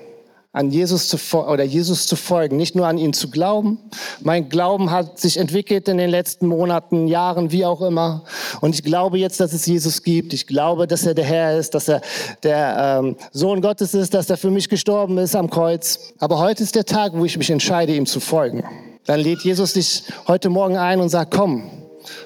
an 0.54 0.70
Jesus 0.70 1.08
zu, 1.08 1.18
oder 1.38 1.64
Jesus 1.64 2.08
zu 2.08 2.18
folgen, 2.18 2.58
nicht 2.58 2.76
nur 2.76 2.86
an 2.86 2.98
ihn 2.98 3.14
zu 3.14 3.30
glauben. 3.30 3.80
Mein 4.22 4.50
Glauben 4.50 4.92
hat 4.92 5.18
sich 5.18 5.38
entwickelt 5.38 5.88
in 5.88 5.98
den 5.98 6.10
letzten 6.10 6.48
Monaten, 6.48 7.08
Jahren, 7.08 7.52
wie 7.52 7.66
auch 7.66 7.82
immer. 7.82 8.26
Und 8.60 8.76
ich 8.76 8.84
glaube 8.84 9.18
jetzt, 9.18 9.40
dass 9.40 9.54
es 9.54 9.66
Jesus 9.66 10.04
gibt. 10.04 10.34
Ich 10.34 10.48
glaube, 10.48 10.88
dass 10.88 11.06
er 11.06 11.14
der 11.14 11.24
Herr 11.24 11.58
ist, 11.58 11.74
dass 11.74 11.88
er 11.88 12.02
der 12.44 13.00
ähm, 13.02 13.16
Sohn 13.32 13.62
Gottes 13.62 13.94
ist, 13.94 14.14
dass 14.14 14.30
er 14.30 14.36
für 14.36 14.52
mich 14.52 14.68
gestorben 14.68 15.18
ist 15.18 15.36
am 15.38 15.50
Kreuz. 15.50 16.14
Aber 16.20 16.40
heute 16.40 16.64
ist 16.64 16.76
der 16.76 16.86
Tag, 16.86 17.14
wo 17.16 17.24
ich 17.24 17.38
mich 17.38 17.50
entscheide, 17.50 17.96
ihm 17.96 18.06
zu 18.06 18.20
folgen. 18.20 18.64
Dann 19.06 19.22
lädt 19.22 19.44
Jesus 19.44 19.74
dich 19.74 20.04
heute 20.28 20.50
Morgen 20.50 20.76
ein 20.76 21.00
und 21.00 21.08
sagt, 21.08 21.34
komm, 21.34 21.70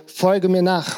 folge 0.08 0.50
mir 0.50 0.64
nach. 0.64 0.98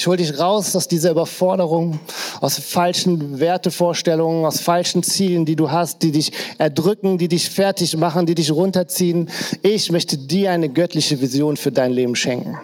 Ich 0.00 0.06
hole 0.06 0.16
dich 0.16 0.38
raus 0.38 0.74
aus 0.74 0.88
dieser 0.88 1.10
Überforderung, 1.10 2.00
aus 2.40 2.58
falschen 2.58 3.38
Wertevorstellungen, 3.38 4.46
aus 4.46 4.58
falschen 4.58 5.02
Zielen, 5.02 5.44
die 5.44 5.56
du 5.56 5.70
hast, 5.70 6.02
die 6.02 6.10
dich 6.10 6.32
erdrücken, 6.56 7.18
die 7.18 7.28
dich 7.28 7.50
fertig 7.50 7.98
machen, 7.98 8.24
die 8.24 8.34
dich 8.34 8.50
runterziehen. 8.50 9.28
Ich 9.60 9.92
möchte 9.92 10.16
dir 10.16 10.52
eine 10.52 10.70
göttliche 10.70 11.20
Vision 11.20 11.58
für 11.58 11.70
dein 11.70 11.92
Leben 11.92 12.16
schenken. 12.16 12.56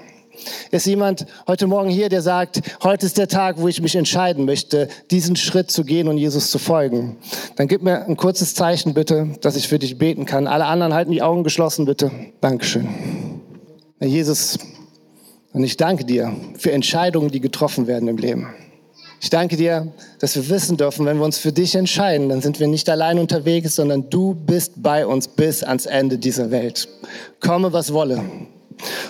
Ist 0.70 0.86
jemand 0.86 1.26
heute 1.46 1.66
Morgen 1.66 1.90
hier, 1.90 2.08
der 2.08 2.22
sagt, 2.22 2.62
heute 2.82 3.04
ist 3.04 3.18
der 3.18 3.28
Tag, 3.28 3.56
wo 3.58 3.68
ich 3.68 3.82
mich 3.82 3.96
entscheiden 3.96 4.46
möchte, 4.46 4.88
diesen 5.10 5.36
Schritt 5.36 5.70
zu 5.70 5.84
gehen 5.84 6.08
und 6.08 6.16
Jesus 6.16 6.50
zu 6.50 6.58
folgen? 6.58 7.18
Dann 7.56 7.68
gib 7.68 7.82
mir 7.82 8.06
ein 8.06 8.16
kurzes 8.16 8.54
Zeichen 8.54 8.94
bitte, 8.94 9.36
dass 9.42 9.56
ich 9.56 9.68
für 9.68 9.78
dich 9.78 9.98
beten 9.98 10.24
kann. 10.24 10.46
Alle 10.46 10.64
anderen 10.64 10.94
halten 10.94 11.10
die 11.10 11.20
Augen 11.20 11.44
geschlossen 11.44 11.84
bitte. 11.84 12.10
Dankeschön. 12.40 12.88
Jesus, 14.00 14.58
und 15.56 15.64
ich 15.64 15.78
danke 15.78 16.04
dir 16.04 16.36
für 16.58 16.70
Entscheidungen, 16.72 17.30
die 17.30 17.40
getroffen 17.40 17.86
werden 17.86 18.08
im 18.08 18.18
Leben. 18.18 18.54
Ich 19.22 19.30
danke 19.30 19.56
dir, 19.56 19.90
dass 20.18 20.36
wir 20.36 20.50
wissen 20.50 20.76
dürfen, 20.76 21.06
wenn 21.06 21.16
wir 21.16 21.24
uns 21.24 21.38
für 21.38 21.50
dich 21.50 21.74
entscheiden, 21.74 22.28
dann 22.28 22.42
sind 22.42 22.60
wir 22.60 22.66
nicht 22.66 22.90
allein 22.90 23.18
unterwegs, 23.18 23.74
sondern 23.74 24.10
du 24.10 24.34
bist 24.34 24.72
bei 24.76 25.06
uns 25.06 25.28
bis 25.28 25.62
ans 25.62 25.86
Ende 25.86 26.18
dieser 26.18 26.50
Welt. 26.50 26.86
Komme, 27.40 27.72
was 27.72 27.94
wolle. 27.94 28.22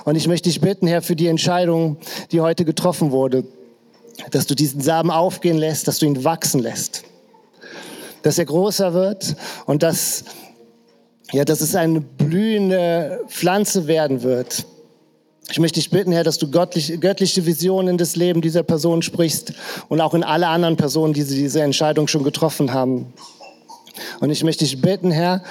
Und 0.05 0.15
ich 0.15 0.29
möchte 0.29 0.49
dich 0.49 0.61
bitten, 0.61 0.87
Herr, 0.87 1.03
für 1.03 1.17
die 1.17 1.27
Entscheidung, 1.27 1.97
die 2.31 2.41
heute 2.41 2.65
getroffen 2.65 3.11
wurde, 3.11 3.43
dass 4.31 4.47
du 4.47 4.55
diesen 4.55 4.81
Samen 4.81 5.11
aufgehen 5.11 5.59
lässt, 5.59 5.89
dass 5.89 5.99
du 5.99 6.07
ihn 6.07 6.23
wachsen 6.23 6.61
lässt, 6.61 7.03
dass 8.23 8.39
er 8.39 8.45
größer 8.45 8.95
wird 8.95 9.35
und 9.67 9.83
dass, 9.83 10.23
ja, 11.33 11.45
dass 11.45 11.61
es 11.61 11.75
eine 11.75 12.03
blühende 12.03 13.25
Pflanze 13.27 13.89
werden 13.89 14.23
wird, 14.23 14.65
ich 15.51 15.61
möchte 15.61 15.79
dich 15.79 15.91
bitten, 15.91 16.13
Herr, 16.13 16.25
dass 16.25 16.39
du 16.39 16.51
göttliche, 16.51 17.47
Visionen 17.47 17.89
in 17.89 17.99
das 17.99 18.17
Leben 18.17 18.41
dieser 18.41 18.63
Person 18.63 19.03
sprichst 19.03 19.53
und 19.89 20.01
auch 20.01 20.15
in 20.15 20.25
alle 20.25 20.49
anderen 20.49 20.77
Personen, 20.77 21.13
die 21.13 21.25
diese 21.25 21.63
Entscheidung 21.63 22.09
schon 22.09 22.25
getroffen 22.25 22.73
haben. 22.73 23.13
Und 24.21 24.31
ich 24.31 24.43
möchte 24.43 24.65
dich 24.65 24.81
bitten, 24.81 25.11
Herr, 25.11 25.43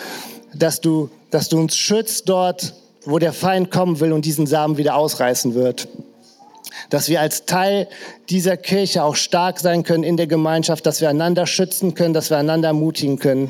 dass 0.54 0.82
du, 0.82 1.10
dass 1.32 1.50
du 1.50 1.58
uns 1.58 1.78
schützt 1.78 2.28
dort, 2.28 2.74
wo 3.06 3.20
der 3.20 3.34
Feind 3.34 3.72
kommen 3.72 4.00
will 4.00 4.12
und 4.12 4.26
diesen 4.26 4.48
Samen 4.48 4.78
wieder 4.78 4.96
ausreißen 4.96 5.56
wird. 5.56 5.88
Dass 6.90 7.08
wir 7.08 7.22
als 7.22 7.46
Teil 7.46 7.88
dieser 8.30 8.58
Kirche 8.58 9.04
auch 9.04 9.16
stark 9.16 9.60
sein 9.60 9.84
können 9.84 10.04
in 10.04 10.18
der 10.18 10.28
Gemeinschaft, 10.28 10.86
dass 10.86 11.00
wir 11.00 11.10
einander 11.10 11.48
schützen 11.48 11.94
können, 11.96 12.14
dass 12.14 12.30
wir 12.30 12.38
einander 12.38 12.68
ermutigen 12.68 13.18
können 13.18 13.50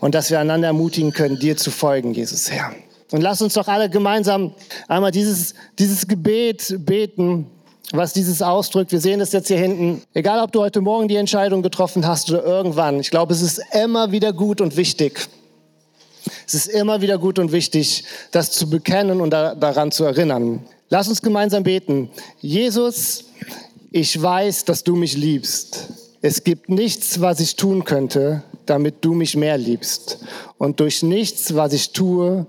und 0.00 0.14
dass 0.14 0.30
wir 0.30 0.40
einander 0.40 0.68
ermutigen 0.68 1.12
können, 1.12 1.38
dir 1.38 1.56
zu 1.56 1.70
folgen, 1.70 2.14
Jesus 2.14 2.50
Herr. 2.50 2.74
Und 3.14 3.20
lass 3.20 3.40
uns 3.40 3.54
doch 3.54 3.68
alle 3.68 3.88
gemeinsam 3.88 4.54
einmal 4.88 5.12
dieses, 5.12 5.54
dieses 5.78 6.08
Gebet 6.08 6.74
beten, 6.80 7.46
was 7.92 8.12
dieses 8.12 8.42
ausdrückt. 8.42 8.90
Wir 8.90 8.98
sehen 8.98 9.20
es 9.20 9.30
jetzt 9.30 9.46
hier 9.46 9.56
hinten. 9.56 10.02
Egal, 10.14 10.42
ob 10.42 10.50
du 10.50 10.60
heute 10.60 10.80
Morgen 10.80 11.06
die 11.06 11.14
Entscheidung 11.14 11.62
getroffen 11.62 12.08
hast 12.08 12.28
oder 12.28 12.42
irgendwann. 12.44 12.98
Ich 12.98 13.12
glaube, 13.12 13.32
es 13.32 13.40
ist 13.40 13.62
immer 13.72 14.10
wieder 14.10 14.32
gut 14.32 14.60
und 14.60 14.76
wichtig. 14.76 15.28
Es 16.44 16.54
ist 16.54 16.66
immer 16.66 17.02
wieder 17.02 17.16
gut 17.18 17.38
und 17.38 17.52
wichtig, 17.52 18.02
das 18.32 18.50
zu 18.50 18.68
bekennen 18.68 19.20
und 19.20 19.30
da, 19.30 19.54
daran 19.54 19.92
zu 19.92 20.02
erinnern. 20.02 20.66
Lass 20.88 21.06
uns 21.06 21.22
gemeinsam 21.22 21.62
beten. 21.62 22.10
Jesus, 22.40 23.26
ich 23.92 24.20
weiß, 24.20 24.64
dass 24.64 24.82
du 24.82 24.96
mich 24.96 25.16
liebst. 25.16 25.86
Es 26.20 26.42
gibt 26.42 26.68
nichts, 26.68 27.20
was 27.20 27.38
ich 27.38 27.54
tun 27.54 27.84
könnte, 27.84 28.42
damit 28.66 29.04
du 29.04 29.14
mich 29.14 29.36
mehr 29.36 29.56
liebst. 29.56 30.18
Und 30.58 30.80
durch 30.80 31.04
nichts, 31.04 31.54
was 31.54 31.72
ich 31.72 31.92
tue, 31.92 32.48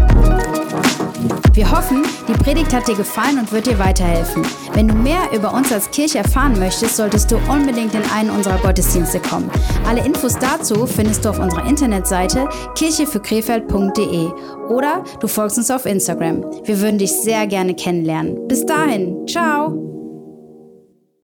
Wir 1.53 1.69
hoffen, 1.69 2.03
die 2.27 2.33
Predigt 2.33 2.73
hat 2.73 2.87
dir 2.87 2.95
gefallen 2.95 3.39
und 3.39 3.51
wird 3.51 3.67
dir 3.67 3.77
weiterhelfen. 3.77 4.43
Wenn 4.73 4.87
du 4.87 4.95
mehr 4.95 5.31
über 5.33 5.53
uns 5.53 5.71
als 5.71 5.91
Kirche 5.91 6.19
erfahren 6.19 6.57
möchtest, 6.57 6.95
solltest 6.97 7.31
du 7.31 7.37
unbedingt 7.49 7.93
in 7.93 8.03
einen 8.13 8.29
unserer 8.29 8.57
Gottesdienste 8.59 9.19
kommen. 9.19 9.49
Alle 9.87 10.05
Infos 10.05 10.37
dazu 10.39 10.85
findest 10.85 11.25
du 11.25 11.29
auf 11.29 11.39
unserer 11.39 11.65
Internetseite 11.65 12.47
kirchefürkrefeld.de 12.75 14.29
oder 14.69 15.03
du 15.19 15.27
folgst 15.27 15.57
uns 15.57 15.71
auf 15.71 15.85
Instagram. 15.85 16.43
Wir 16.63 16.79
würden 16.79 16.97
dich 16.97 17.11
sehr 17.11 17.47
gerne 17.47 17.75
kennenlernen. 17.75 18.47
Bis 18.47 18.65
dahin, 18.65 19.27
ciao! 19.27 20.00